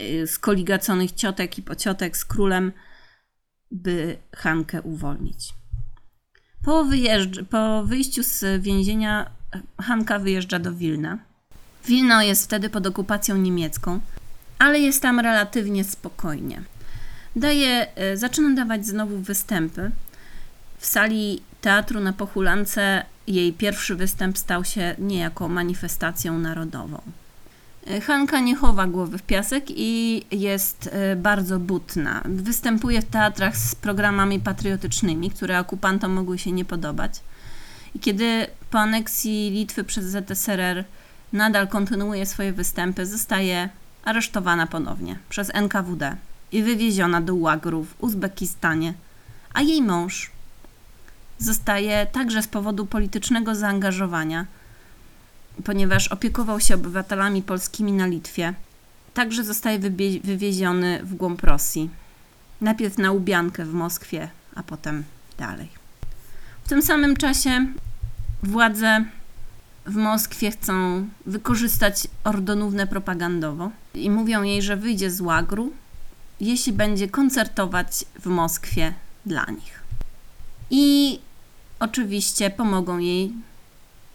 y, 0.00 0.26
skoligaconych 0.26 1.12
ciotek 1.12 1.58
i 1.58 1.62
pociotek 1.62 2.16
z 2.16 2.24
królem, 2.24 2.72
by 3.70 4.16
Hankę 4.36 4.82
uwolnić. 4.82 5.57
Po, 6.64 6.84
wyjeżdż- 6.84 7.44
po 7.44 7.84
wyjściu 7.84 8.22
z 8.22 8.62
więzienia 8.62 9.30
Hanka 9.80 10.18
wyjeżdża 10.18 10.58
do 10.58 10.72
Wilna. 10.72 11.18
Wilno 11.86 12.22
jest 12.22 12.44
wtedy 12.44 12.70
pod 12.70 12.86
okupacją 12.86 13.36
niemiecką, 13.36 14.00
ale 14.58 14.78
jest 14.80 15.02
tam 15.02 15.20
relatywnie 15.20 15.84
spokojnie. 15.84 16.62
Daje, 17.36 17.86
e, 17.96 18.16
zaczyna 18.16 18.54
dawać 18.54 18.86
znowu 18.86 19.18
występy. 19.18 19.90
W 20.78 20.86
sali 20.86 21.42
teatru 21.60 22.00
na 22.00 22.12
Pochulance 22.12 23.04
jej 23.26 23.52
pierwszy 23.52 23.94
występ 23.96 24.38
stał 24.38 24.64
się 24.64 24.94
niejako 24.98 25.48
manifestacją 25.48 26.38
narodową. 26.38 27.00
Hanka 28.06 28.40
nie 28.40 28.56
chowa 28.56 28.86
głowy 28.86 29.18
w 29.18 29.22
piasek 29.22 29.64
i 29.68 30.22
jest 30.30 30.90
e, 30.92 31.16
bardzo 31.16 31.58
butna. 31.58 32.22
Występuje 32.24 33.02
w 33.02 33.04
teatrach 33.04 33.56
z 33.56 33.74
programami 33.74 34.40
patriotycznymi, 34.40 35.30
które 35.30 35.60
okupantom 35.60 36.12
mogły 36.12 36.38
się 36.38 36.52
nie 36.52 36.64
podobać. 36.64 37.20
I 37.94 37.98
kiedy 37.98 38.46
po 38.70 38.78
aneksji 38.78 39.50
Litwy 39.50 39.84
przez 39.84 40.04
ZSRR 40.04 40.84
nadal 41.32 41.68
kontynuuje 41.68 42.26
swoje 42.26 42.52
występy, 42.52 43.06
zostaje 43.06 43.68
aresztowana 44.04 44.66
ponownie 44.66 45.18
przez 45.28 45.50
NKWD 45.54 46.16
i 46.52 46.62
wywieziona 46.62 47.20
do 47.20 47.34
łagru 47.34 47.84
w 47.84 47.94
Uzbekistanie, 48.02 48.94
a 49.54 49.62
jej 49.62 49.82
mąż 49.82 50.30
zostaje 51.38 52.06
także 52.06 52.42
z 52.42 52.48
powodu 52.48 52.86
politycznego 52.86 53.54
zaangażowania, 53.54 54.46
ponieważ 55.64 56.08
opiekował 56.08 56.60
się 56.60 56.74
obywatelami 56.74 57.42
polskimi 57.42 57.92
na 57.92 58.06
Litwie, 58.06 58.54
także 59.14 59.44
zostaje 59.44 59.78
wywieziony 60.24 61.00
w 61.02 61.14
głąb 61.14 61.42
Rosji. 61.42 61.90
Najpierw 62.60 62.98
na 62.98 63.12
Łubiankę 63.12 63.64
w 63.64 63.74
Moskwie, 63.74 64.28
a 64.54 64.62
potem 64.62 65.04
dalej. 65.38 65.68
W 66.64 66.68
tym 66.68 66.82
samym 66.82 67.16
czasie 67.16 67.66
władze 68.42 69.04
w 69.86 69.96
Moskwie 69.96 70.50
chcą 70.50 71.06
wykorzystać 71.26 72.08
Ordonównę 72.24 72.86
propagandowo 72.86 73.70
i 73.94 74.10
mówią 74.10 74.42
jej, 74.42 74.62
że 74.62 74.76
wyjdzie 74.76 75.10
z 75.10 75.20
łagru 75.20 75.72
jeśli 76.40 76.72
będzie 76.72 77.08
koncertować 77.08 78.04
w 78.20 78.26
Moskwie 78.26 78.94
dla 79.26 79.44
nich. 79.44 79.82
I 80.70 81.18
oczywiście 81.80 82.50
pomogą 82.50 82.98
jej 82.98 83.32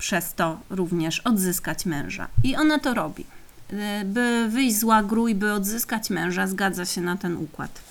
przez 0.04 0.34
to 0.34 0.60
również 0.70 1.20
odzyskać 1.20 1.86
męża. 1.86 2.28
I 2.44 2.56
ona 2.56 2.80
to 2.80 2.94
robi. 2.94 3.26
Y, 3.74 4.06
By 4.06 4.48
wyjść 4.50 4.78
z 4.78 4.84
łagru 4.84 5.28
i 5.28 5.36
by 5.36 5.54
odzyskać 5.54 6.10
męża, 6.10 6.48
zgadza 6.48 6.86
się 6.86 7.02
na 7.02 7.18
ten 7.18 7.38
układ. 7.38 7.82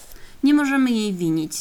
Nie 0.42 0.54
możemy 0.54 0.90
jej 0.90 1.14
winić. 1.14 1.52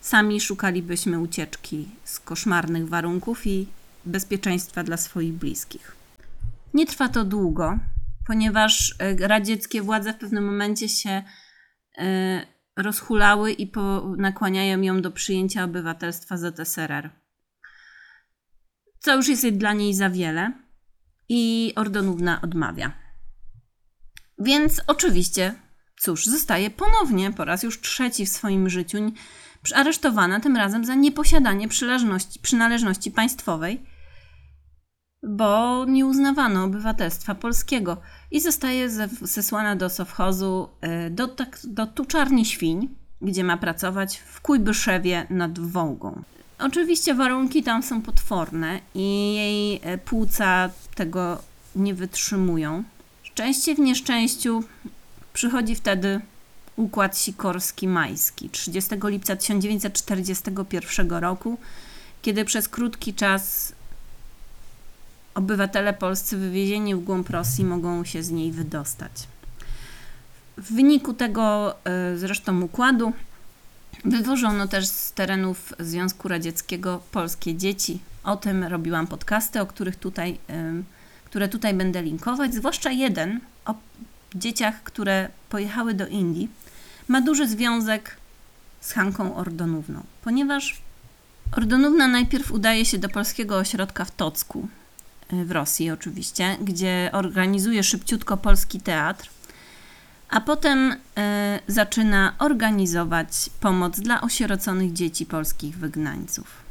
Sami 0.00 0.40
szukalibyśmy 0.40 1.18
ucieczki 1.20 1.88
z 2.04 2.20
koszmarnych 2.20 2.88
warunków 2.88 3.46
i 3.46 3.66
bezpieczeństwa 4.04 4.84
dla 4.84 4.96
swoich 4.96 5.32
bliskich. 5.32 5.96
Nie 6.74 6.86
trwa 6.86 7.08
to 7.08 7.24
długo, 7.24 7.78
ponieważ 8.26 8.90
y, 8.90 9.28
radzieckie 9.28 9.82
władze 9.82 10.12
w 10.12 10.18
pewnym 10.18 10.44
momencie 10.44 10.88
się 10.88 11.22
y, 11.98 12.02
rozhulały 12.76 13.52
i 13.52 13.72
nakłaniają 14.16 14.82
ją 14.82 15.02
do 15.02 15.10
przyjęcia 15.10 15.64
obywatelstwa 15.64 16.36
ZSRR. 16.36 17.25
Co 19.06 19.16
już 19.16 19.28
jest 19.28 19.48
dla 19.48 19.72
niej 19.72 19.94
za 19.94 20.10
wiele 20.10 20.52
i 21.28 21.72
Ordonówna 21.76 22.40
odmawia. 22.42 22.92
Więc 24.38 24.80
oczywiście, 24.86 25.54
cóż, 26.00 26.26
zostaje 26.26 26.70
ponownie 26.70 27.32
po 27.32 27.44
raz 27.44 27.62
już 27.62 27.80
trzeci 27.80 28.26
w 28.26 28.28
swoim 28.28 28.68
życiu 28.70 28.98
aresztowana, 29.74 30.40
tym 30.40 30.56
razem 30.56 30.84
za 30.84 30.94
nieposiadanie 30.94 31.68
przynależności, 31.68 32.40
przynależności 32.40 33.10
państwowej, 33.10 33.86
bo 35.22 35.84
nie 35.84 36.06
uznawano 36.06 36.64
obywatelstwa 36.64 37.34
polskiego 37.34 38.00
i 38.30 38.40
zostaje 38.40 38.90
ze- 38.90 39.08
zesłana 39.22 39.76
do 39.76 39.90
sowchozu 39.90 40.68
y, 41.06 41.10
do, 41.10 41.28
tak, 41.28 41.58
do 41.64 41.86
tuczarni 41.86 42.44
świń, 42.44 42.96
gdzie 43.20 43.44
ma 43.44 43.56
pracować 43.56 44.16
w 44.16 44.40
Kujbyszewie 44.40 45.26
nad 45.30 45.58
Wołgą. 45.58 46.22
Oczywiście 46.58 47.14
warunki 47.14 47.62
tam 47.62 47.82
są 47.82 48.02
potworne 48.02 48.80
i 48.94 49.34
jej 49.34 49.80
e, 49.82 49.98
płuca 49.98 50.70
tego 50.94 51.42
nie 51.76 51.94
wytrzymują. 51.94 52.84
Szczęście 53.22 53.74
w 53.74 53.78
nieszczęściu 53.78 54.64
przychodzi 55.32 55.74
wtedy 55.74 56.20
układ 56.76 57.16
sikorski-majski 57.16 58.50
30 58.50 58.90
lipca 59.04 59.36
1941 59.36 61.10
roku, 61.10 61.58
kiedy 62.22 62.44
przez 62.44 62.68
krótki 62.68 63.14
czas 63.14 63.72
obywatele 65.34 65.92
polscy 65.92 66.36
wywiezieni 66.36 66.94
w 66.94 67.04
głąb 67.04 67.30
Rosji 67.30 67.64
mogą 67.64 68.04
się 68.04 68.22
z 68.22 68.30
niej 68.30 68.52
wydostać. 68.52 69.12
W 70.56 70.72
wyniku 70.72 71.14
tego 71.14 71.74
e, 71.84 72.16
zresztą 72.16 72.62
układu 72.62 73.12
wywożono 74.04 74.68
też 74.68 74.86
z 74.86 75.12
terenów 75.12 75.74
Związku 75.78 76.28
Radzieckiego 76.28 77.02
polskie 77.12 77.54
dzieci. 77.54 77.98
O 78.24 78.36
tym 78.36 78.64
robiłam 78.64 79.06
podcasty, 79.06 79.60
o 79.60 79.66
których 79.66 79.96
tutaj, 79.96 80.38
które 81.24 81.48
tutaj 81.48 81.74
będę 81.74 82.02
linkować, 82.02 82.54
zwłaszcza 82.54 82.90
jeden 82.90 83.40
o 83.64 83.74
dzieciach, 84.34 84.82
które 84.82 85.28
pojechały 85.48 85.94
do 85.94 86.06
Indii, 86.06 86.48
ma 87.08 87.20
duży 87.20 87.48
związek 87.48 88.16
z 88.80 88.92
Hanką 88.92 89.36
Ordonówną, 89.36 90.02
ponieważ 90.24 90.80
Ordonówna 91.52 92.08
najpierw 92.08 92.52
udaje 92.52 92.84
się 92.84 92.98
do 92.98 93.08
polskiego 93.08 93.56
ośrodka 93.56 94.04
w 94.04 94.10
Tocku, 94.10 94.68
y, 95.32 95.44
w 95.44 95.50
Rosji 95.50 95.90
oczywiście, 95.90 96.56
gdzie 96.60 97.10
organizuje 97.12 97.82
szybciutko 97.82 98.36
polski 98.36 98.80
teatr, 98.80 99.30
a 100.30 100.40
potem 100.40 100.92
y, 100.92 100.96
zaczyna 101.66 102.34
organizować 102.38 103.50
pomoc 103.60 104.00
dla 104.00 104.20
osieroconych 104.20 104.92
dzieci 104.92 105.26
polskich 105.26 105.78
wygnańców. 105.78 106.66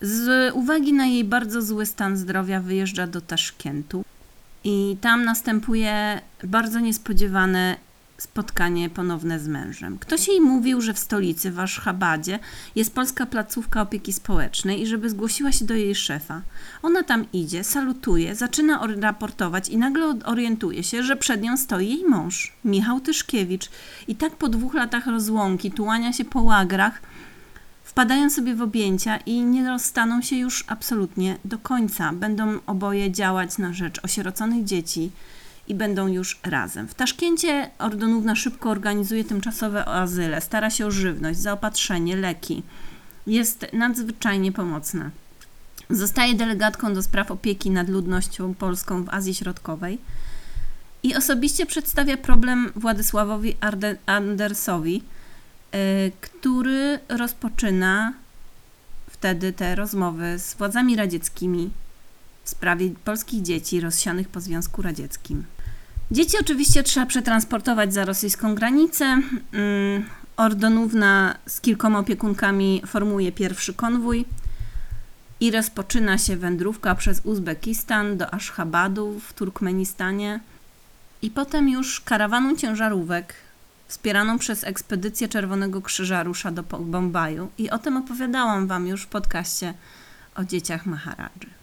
Z 0.00 0.54
uwagi 0.54 0.92
na 0.92 1.06
jej 1.06 1.24
bardzo 1.24 1.62
zły 1.62 1.86
stan 1.86 2.16
zdrowia 2.16 2.60
wyjeżdża 2.60 3.06
do 3.06 3.20
Taszkentu 3.20 4.04
i 4.64 4.96
tam 5.00 5.24
następuje 5.24 6.20
bardzo 6.44 6.80
niespodziewane 6.80 7.76
spotkanie 8.18 8.90
ponowne 8.90 9.40
z 9.40 9.48
mężem. 9.48 9.98
Ktoś 9.98 10.28
jej 10.28 10.40
mówił, 10.40 10.80
że 10.80 10.94
w 10.94 10.98
stolicy, 10.98 11.50
w 11.50 11.58
Aszchabadzie, 11.58 12.38
jest 12.76 12.94
polska 12.94 13.26
placówka 13.26 13.82
opieki 13.82 14.12
społecznej 14.12 14.82
i 14.82 14.86
żeby 14.86 15.10
zgłosiła 15.10 15.52
się 15.52 15.64
do 15.64 15.74
jej 15.74 15.94
szefa. 15.94 16.42
Ona 16.82 17.02
tam 17.02 17.24
idzie, 17.32 17.64
salutuje, 17.64 18.34
zaczyna 18.34 18.80
or- 18.80 19.00
raportować 19.00 19.68
i 19.68 19.76
nagle 19.76 20.14
orientuje 20.24 20.84
się, 20.84 21.02
że 21.02 21.16
przed 21.16 21.42
nią 21.42 21.56
stoi 21.56 21.88
jej 21.88 22.04
mąż, 22.04 22.52
Michał 22.64 23.00
Tyszkiewicz. 23.00 23.70
I 24.08 24.16
tak 24.16 24.36
po 24.36 24.48
dwóch 24.48 24.74
latach 24.74 25.06
rozłąki 25.06 25.70
tułania 25.70 26.12
się 26.12 26.24
po 26.24 26.42
łagrach, 26.42 27.02
wpadają 27.84 28.30
sobie 28.30 28.54
w 28.54 28.62
objęcia 28.62 29.16
i 29.16 29.44
nie 29.44 29.68
rozstaną 29.68 30.22
się 30.22 30.36
już 30.36 30.64
absolutnie 30.66 31.36
do 31.44 31.58
końca. 31.58 32.12
Będą 32.12 32.58
oboje 32.66 33.12
działać 33.12 33.58
na 33.58 33.72
rzecz 33.72 34.04
osieroconych 34.04 34.64
dzieci 34.64 35.10
i 35.68 35.74
będą 35.74 36.06
już 36.06 36.40
razem. 36.44 36.88
W 36.88 36.94
Taszkencie 36.94 37.70
Ordonówna 37.78 38.36
szybko 38.36 38.70
organizuje 38.70 39.24
tymczasowe 39.24 39.84
azyle, 39.84 40.40
stara 40.40 40.70
się 40.70 40.86
o 40.86 40.90
żywność, 40.90 41.38
zaopatrzenie, 41.38 42.16
leki. 42.16 42.62
Jest 43.26 43.66
nadzwyczajnie 43.72 44.52
pomocna. 44.52 45.10
Zostaje 45.90 46.34
delegatką 46.34 46.94
do 46.94 47.02
spraw 47.02 47.30
opieki 47.30 47.70
nad 47.70 47.88
ludnością 47.88 48.54
polską 48.54 49.04
w 49.04 49.08
Azji 49.08 49.34
Środkowej 49.34 49.98
i 51.02 51.16
osobiście 51.16 51.66
przedstawia 51.66 52.16
problem 52.16 52.72
Władysławowi 52.76 53.56
Andersowi, 54.06 55.02
y, 55.74 56.12
który 56.20 56.98
rozpoczyna 57.08 58.12
wtedy 59.10 59.52
te 59.52 59.74
rozmowy 59.74 60.38
z 60.38 60.54
władzami 60.54 60.96
radzieckimi 60.96 61.70
w 62.44 62.50
sprawie 62.50 62.90
polskich 63.04 63.42
dzieci 63.42 63.80
rozsianych 63.80 64.28
po 64.28 64.40
Związku 64.40 64.82
Radzieckim. 64.82 65.44
Dzieci 66.10 66.36
oczywiście 66.40 66.82
trzeba 66.82 67.06
przetransportować 67.06 67.94
za 67.94 68.04
rosyjską 68.04 68.54
granicę. 68.54 69.04
Mm, 69.52 70.04
Ordonówna 70.36 71.38
z 71.46 71.60
kilkoma 71.60 71.98
opiekunkami 71.98 72.82
formuje 72.86 73.32
pierwszy 73.32 73.74
konwój 73.74 74.24
i 75.40 75.50
rozpoczyna 75.50 76.18
się 76.18 76.36
wędrówka 76.36 76.94
przez 76.94 77.20
Uzbekistan 77.24 78.16
do 78.16 78.34
Aszchabadu 78.34 79.20
w 79.20 79.32
Turkmenistanie 79.32 80.40
i 81.22 81.30
potem 81.30 81.68
już 81.68 82.00
karawaną 82.00 82.56
ciężarówek 82.56 83.34
wspieraną 83.88 84.38
przez 84.38 84.64
ekspedycję 84.64 85.28
Czerwonego 85.28 85.82
Krzyża 85.82 86.22
rusza 86.22 86.50
do 86.50 86.62
Bombaju 86.62 87.50
i 87.58 87.70
o 87.70 87.78
tym 87.78 87.96
opowiadałam 87.96 88.66
Wam 88.66 88.86
już 88.86 89.02
w 89.02 89.06
podcaście 89.06 89.74
o 90.34 90.44
dzieciach 90.44 90.86
Maharadży. 90.86 91.57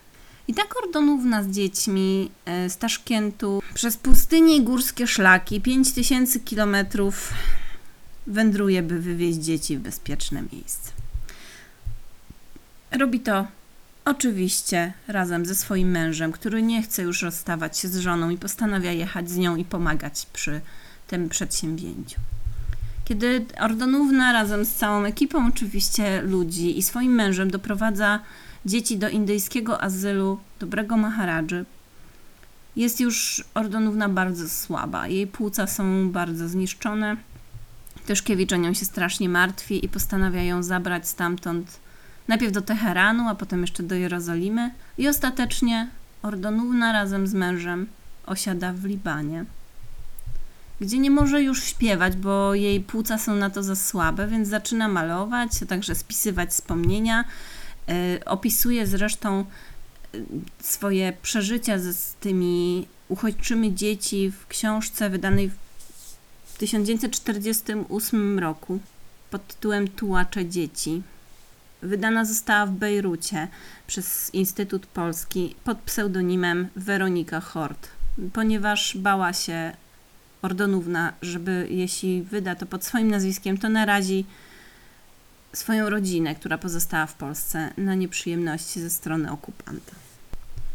I 0.47 0.53
tak 0.53 0.83
Ordonówna 0.83 1.43
z 1.43 1.47
dziećmi 1.47 2.31
e, 2.45 2.69
z 2.69 2.77
Taszkentu 2.77 3.61
przez 3.73 3.97
pustynie 3.97 4.55
i 4.55 4.61
górskie 4.61 5.07
szlaki 5.07 5.61
5000 5.61 6.39
kilometrów 6.39 7.33
wędruje, 8.27 8.83
by 8.83 8.99
wywieźć 8.99 9.37
dzieci 9.37 9.77
w 9.77 9.81
bezpieczne 9.81 10.43
miejsce. 10.53 10.91
Robi 12.91 13.19
to 13.19 13.47
oczywiście 14.05 14.93
razem 15.07 15.45
ze 15.45 15.55
swoim 15.55 15.91
mężem, 15.91 16.31
który 16.31 16.61
nie 16.61 16.83
chce 16.83 17.03
już 17.03 17.21
rozstawać 17.21 17.77
się 17.77 17.87
z 17.87 17.97
żoną 17.97 18.29
i 18.29 18.37
postanawia 18.37 18.91
jechać 18.91 19.29
z 19.29 19.37
nią 19.37 19.55
i 19.55 19.65
pomagać 19.65 20.27
przy 20.33 20.61
tym 21.07 21.29
przedsięwzięciu. 21.29 22.19
Kiedy 23.05 23.45
Ordonówna 23.59 24.33
razem 24.33 24.65
z 24.65 24.73
całą 24.73 25.03
ekipą 25.03 25.47
oczywiście 25.47 26.21
ludzi 26.21 26.77
i 26.77 26.83
swoim 26.83 27.11
mężem 27.11 27.51
doprowadza 27.51 28.19
dzieci 28.65 28.97
do 28.97 29.09
indyjskiego 29.09 29.81
azylu 29.81 30.39
dobrego 30.59 30.97
Maharadży, 30.97 31.65
jest 32.75 32.99
już 32.99 33.43
Ordonówna 33.53 34.09
bardzo 34.09 34.49
słaba. 34.49 35.07
Jej 35.07 35.27
płuca 35.27 35.67
są 35.67 36.11
bardzo 36.11 36.49
zniszczone. 36.49 37.17
Tyszkiewicz 38.05 38.53
o 38.53 38.55
nią 38.55 38.73
się 38.73 38.85
strasznie 38.85 39.29
martwi 39.29 39.85
i 39.85 39.89
postanawia 39.89 40.43
ją 40.43 40.63
zabrać 40.63 41.07
stamtąd 41.07 41.79
najpierw 42.27 42.53
do 42.53 42.61
Teheranu, 42.61 43.29
a 43.29 43.35
potem 43.35 43.61
jeszcze 43.61 43.83
do 43.83 43.95
Jerozolimy. 43.95 44.71
I 44.97 45.07
ostatecznie 45.07 45.89
Ordonówna 46.23 46.93
razem 46.93 47.27
z 47.27 47.33
mężem 47.33 47.87
osiada 48.25 48.73
w 48.73 48.85
Libanie, 48.85 49.45
gdzie 50.81 50.99
nie 50.99 51.11
może 51.11 51.41
już 51.41 51.63
śpiewać, 51.63 52.15
bo 52.15 52.55
jej 52.55 52.81
płuca 52.81 53.17
są 53.17 53.35
na 53.35 53.49
to 53.49 53.63
za 53.63 53.75
słabe, 53.75 54.27
więc 54.27 54.47
zaczyna 54.47 54.87
malować, 54.87 55.51
a 55.63 55.65
także 55.65 55.95
spisywać 55.95 56.49
wspomnienia. 56.49 57.25
Y, 57.89 58.25
Opisuje 58.25 58.87
zresztą 58.87 59.45
y, 60.15 60.25
swoje 60.61 61.13
przeżycia 61.21 61.79
ze, 61.79 61.93
z 61.93 62.13
tymi 62.13 62.87
uchodźczymi 63.09 63.75
dzieci 63.75 64.31
w 64.31 64.47
książce 64.47 65.09
wydanej 65.09 65.51
w 66.45 66.57
1948 66.57 68.39
roku 68.39 68.79
pod 69.31 69.47
tytułem 69.47 69.87
Tułacze 69.87 70.45
dzieci. 70.45 71.01
Wydana 71.81 72.25
została 72.25 72.65
w 72.65 72.71
Bejrucie 72.71 73.47
przez 73.87 74.33
Instytut 74.33 74.85
Polski 74.85 75.55
pod 75.63 75.77
pseudonimem 75.77 76.67
Weronika 76.75 77.39
Hort, 77.39 77.87
ponieważ 78.33 78.97
bała 78.97 79.33
się 79.33 79.73
Ordonówna, 80.41 81.13
żeby 81.21 81.67
jeśli 81.69 82.21
wyda 82.21 82.55
to 82.55 82.65
pod 82.65 82.83
swoim 82.83 83.11
nazwiskiem, 83.11 83.57
to 83.57 83.69
narazi 83.69 84.25
swoją 85.55 85.89
rodzinę, 85.89 86.35
która 86.35 86.57
pozostała 86.57 87.05
w 87.05 87.13
Polsce, 87.13 87.73
na 87.77 87.95
nieprzyjemności 87.95 88.81
ze 88.81 88.89
strony 88.89 89.31
okupanta. 89.31 89.91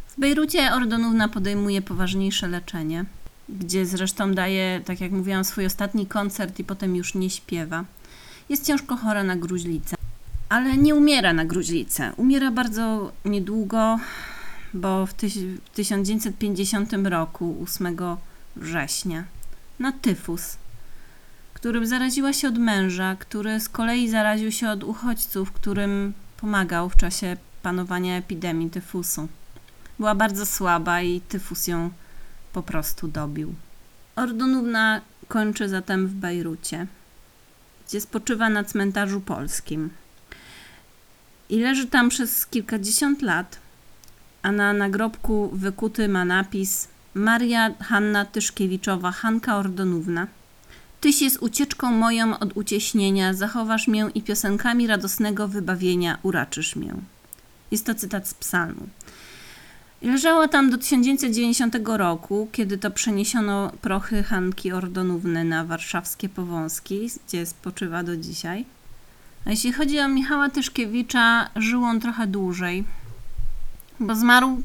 W 0.09 0.21
Bejrucie 0.21 0.73
Ordonówna 0.73 1.29
podejmuje 1.29 1.83
poważniejsze 1.83 2.49
leczenie, 2.49 3.05
gdzie 3.49 3.87
zresztą 3.87 4.35
daje, 4.35 4.81
tak 4.85 5.01
jak 5.01 5.13
mówiłam, 5.13 5.45
swój 5.45 5.67
ostatni 5.67 6.07
koncert 6.07 6.59
i 6.59 6.65
potem 6.65 6.97
już 6.97 7.15
nie 7.15 7.31
śpiewa. 7.31 7.85
Jest 8.49 8.67
ciężko 8.67 8.97
chora 8.97 9.25
na 9.25 9.37
gruźlicę, 9.37 9.97
ale 10.49 10.77
nie 10.77 10.95
umiera 10.95 11.33
na 11.33 11.45
gruźlicę. 11.45 12.13
Umiera 12.17 12.51
bardzo 12.51 13.13
niedługo, 13.25 13.99
bo 14.75 15.07
w, 15.07 15.11
w 15.65 15.71
1950 15.71 16.93
roku, 17.05 17.57
8 17.65 17.97
września, 18.57 19.25
na 19.79 19.93
tyfus, 19.93 20.57
którym 21.61 21.87
zaraziła 21.87 22.33
się 22.33 22.49
od 22.49 22.59
męża, 22.59 23.17
który 23.17 23.61
z 23.61 23.69
kolei 23.69 24.09
zaraził 24.09 24.53
się 24.53 24.71
od 24.71 24.85
uchodźców, 24.85 25.53
którym 25.53 26.13
pomagał 26.37 26.89
w 26.89 26.97
czasie 26.97 27.37
panowania 27.63 28.17
epidemii 28.17 28.71
tyfusu. 28.71 29.29
Była 29.99 30.15
bardzo 30.15 30.47
słaba 30.47 31.03
i 31.03 31.21
tyfus 31.21 31.67
ją 31.67 31.91
po 32.53 32.63
prostu 32.63 33.09
dobił. 33.09 33.55
Ordonówna 34.17 35.01
kończy 35.29 35.69
zatem 35.69 36.07
w 36.07 36.13
Bejrucie, 36.13 36.87
gdzie 37.89 38.01
spoczywa 38.01 38.49
na 38.49 38.65
cmentarzu 38.65 39.21
polskim. 39.21 39.91
I 41.49 41.61
leży 41.61 41.87
tam 41.87 42.09
przez 42.09 42.47
kilkadziesiąt 42.47 43.23
lat, 43.23 43.59
a 44.43 44.53
na 44.53 44.73
nagrobku 44.73 45.51
wykuty 45.53 46.09
ma 46.09 46.25
napis 46.25 46.89
Maria 47.15 47.75
Hanna 47.81 48.25
Tyszkiewiczowa, 48.25 49.13
Hanka 49.13 49.57
Ordonówna. 49.57 50.27
Tyś 51.01 51.23
jest 51.23 51.39
ucieczką 51.43 51.93
moją 51.93 52.39
od 52.39 52.57
ucieśnienia, 52.57 53.35
zachowasz 53.35 53.89
mię 53.89 54.07
i 54.15 54.23
piosenkami 54.23 54.87
radosnego 54.87 55.49
wybawienia 55.49 56.19
uraczysz 56.23 56.77
mię. 56.77 56.95
Jest 57.71 57.87
to 57.87 57.95
cytat 57.95 58.29
z 58.29 58.35
psalmu. 58.35 58.89
Leżała 60.03 60.49
tam 60.49 60.71
do 60.71 60.79
1990 60.79 61.77
roku, 61.85 62.49
kiedy 62.53 62.79
to 62.79 62.91
przeniesiono 62.91 63.73
prochy 63.81 64.23
Hanki 64.23 64.73
Ordonówny 64.73 65.45
na 65.45 65.65
warszawskie 65.65 66.29
Powązki, 66.29 67.11
gdzie 67.29 67.47
spoczywa 67.47 68.03
do 68.03 68.17
dzisiaj. 68.17 68.65
A 69.47 69.51
jeśli 69.51 69.73
chodzi 69.73 70.01
o 70.01 70.09
Michała 70.09 70.51
Tyszkiewicza, 70.51 71.51
żył 71.57 71.85
on 71.85 72.01
trochę 72.01 72.27
dłużej, 72.27 72.85
bo 74.01 74.15
zmarł 74.15 74.63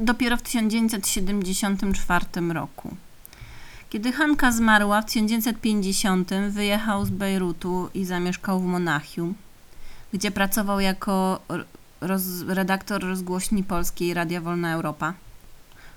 dopiero 0.00 0.36
w 0.36 0.42
1974 0.42 2.26
roku. 2.52 2.96
Kiedy 3.94 4.12
Hanka 4.12 4.52
zmarła 4.52 5.02
w 5.02 5.04
1950, 5.04 6.30
wyjechał 6.50 7.04
z 7.04 7.10
Bejrutu 7.10 7.88
i 7.94 8.04
zamieszkał 8.04 8.60
w 8.60 8.64
Monachium, 8.64 9.34
gdzie 10.12 10.30
pracował 10.30 10.80
jako 10.80 11.40
roz, 12.00 12.22
redaktor 12.48 13.02
rozgłośni 13.02 13.64
polskiej 13.64 14.14
Radia 14.14 14.40
Wolna 14.40 14.72
Europa. 14.72 15.14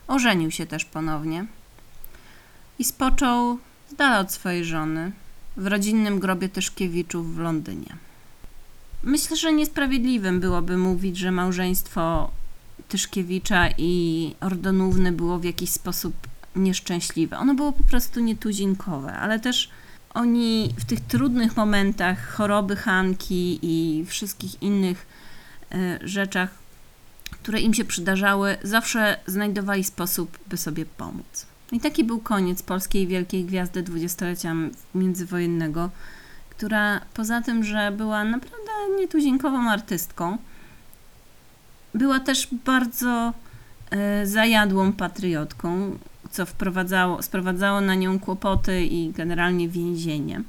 Ożenił 0.07 0.51
się 0.51 0.65
też 0.65 0.85
ponownie 0.85 1.45
i 2.79 2.83
spoczął 2.83 3.57
z 3.89 3.95
dala 3.95 4.19
od 4.19 4.31
swojej 4.31 4.65
żony 4.65 5.11
w 5.57 5.67
rodzinnym 5.67 6.19
grobie 6.19 6.49
Tyszkiewiczów 6.49 7.35
w 7.35 7.39
Londynie. 7.39 7.95
Myślę, 9.03 9.37
że 9.37 9.53
niesprawiedliwym 9.53 10.39
byłoby 10.39 10.77
mówić, 10.77 11.17
że 11.17 11.31
małżeństwo 11.31 12.31
Tyszkiewicza 12.87 13.69
i 13.77 14.35
Ordonówny 14.41 15.11
było 15.11 15.39
w 15.39 15.43
jakiś 15.43 15.69
sposób 15.69 16.13
nieszczęśliwe. 16.57 17.37
Ono 17.37 17.55
było 17.55 17.71
po 17.71 17.83
prostu 17.83 18.19
nietuzinkowe, 18.19 19.13
ale 19.13 19.39
też 19.39 19.69
oni 20.13 20.73
w 20.77 20.85
tych 20.85 20.99
trudnych 20.99 21.57
momentach 21.57 22.29
choroby 22.29 22.75
Hanki 22.75 23.59
i 23.61 24.05
wszystkich 24.05 24.61
innych 24.61 25.05
y, 25.75 25.99
rzeczach, 26.07 26.49
które 27.31 27.61
im 27.61 27.73
się 27.73 27.85
przydarzały, 27.85 28.57
zawsze 28.63 29.19
znajdowali 29.25 29.83
sposób, 29.83 30.37
by 30.47 30.57
sobie 30.57 30.85
pomóc. 30.85 31.45
I 31.71 31.79
taki 31.79 32.03
był 32.03 32.19
koniec 32.19 32.63
polskiej 32.63 33.07
wielkiej 33.07 33.45
gwiazdy 33.45 33.83
dwudziestolecia 33.83 34.55
międzywojennego, 34.95 35.89
która 36.49 37.01
poza 37.13 37.41
tym, 37.41 37.63
że 37.63 37.91
była 37.91 38.23
naprawdę 38.23 38.71
nietuzinkową 38.99 39.69
artystką, 39.69 40.37
była 41.93 42.19
też 42.19 42.47
bardzo 42.65 43.33
y, 44.23 44.27
zajadłą 44.27 44.93
patriotką, 44.93 45.97
co 46.27 46.45
wprowadzało, 46.45 47.21
sprowadzało 47.21 47.81
na 47.81 47.95
nią 47.95 48.19
kłopoty 48.19 48.85
i 48.85 49.11
generalnie 49.11 49.69
więzienie. 49.69 50.41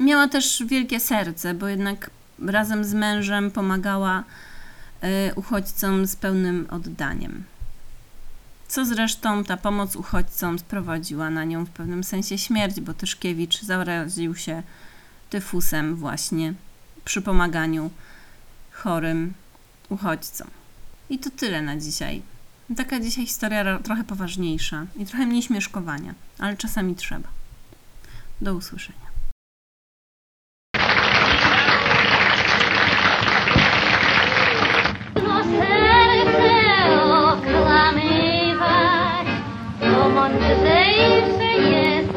Miała 0.00 0.28
też 0.28 0.62
wielkie 0.66 1.00
serce, 1.00 1.54
bo 1.54 1.68
jednak 1.68 2.10
razem 2.46 2.84
z 2.84 2.94
mężem 2.94 3.50
pomagała 3.50 4.24
y, 5.30 5.34
uchodźcom 5.34 6.06
z 6.06 6.16
pełnym 6.16 6.66
oddaniem. 6.70 7.44
Co 8.68 8.84
zresztą 8.84 9.44
ta 9.44 9.56
pomoc 9.56 9.96
uchodźcom 9.96 10.58
sprowadziła 10.58 11.30
na 11.30 11.44
nią 11.44 11.64
w 11.64 11.70
pewnym 11.70 12.04
sensie 12.04 12.38
śmierć, 12.38 12.80
bo 12.80 12.94
Tyszkiewicz 12.94 13.62
zaraził 13.62 14.34
się 14.34 14.62
tyfusem 15.30 15.96
właśnie 15.96 16.54
przy 17.04 17.22
pomaganiu 17.22 17.90
chorym 18.72 19.34
uchodźcom. 19.88 20.48
I 21.10 21.18
to 21.18 21.30
tyle 21.30 21.62
na 21.62 21.76
dzisiaj. 21.76 22.22
Taka 22.74 23.00
dzisiaj 23.00 23.26
historia 23.26 23.78
trochę 23.78 24.04
poważniejsza 24.04 24.86
i 24.96 25.06
trochę 25.06 25.26
mniej 25.26 25.42
śmieszkowania, 25.42 26.14
ale 26.38 26.56
czasami 26.56 26.94
trzeba. 26.94 27.28
Do 28.40 28.54
usłyszenia. 28.54 29.06
No 35.14 35.44
okłamywać, 37.32 39.26
to 39.80 40.08
mądrzejsze 40.08 41.52
jest 41.70 42.12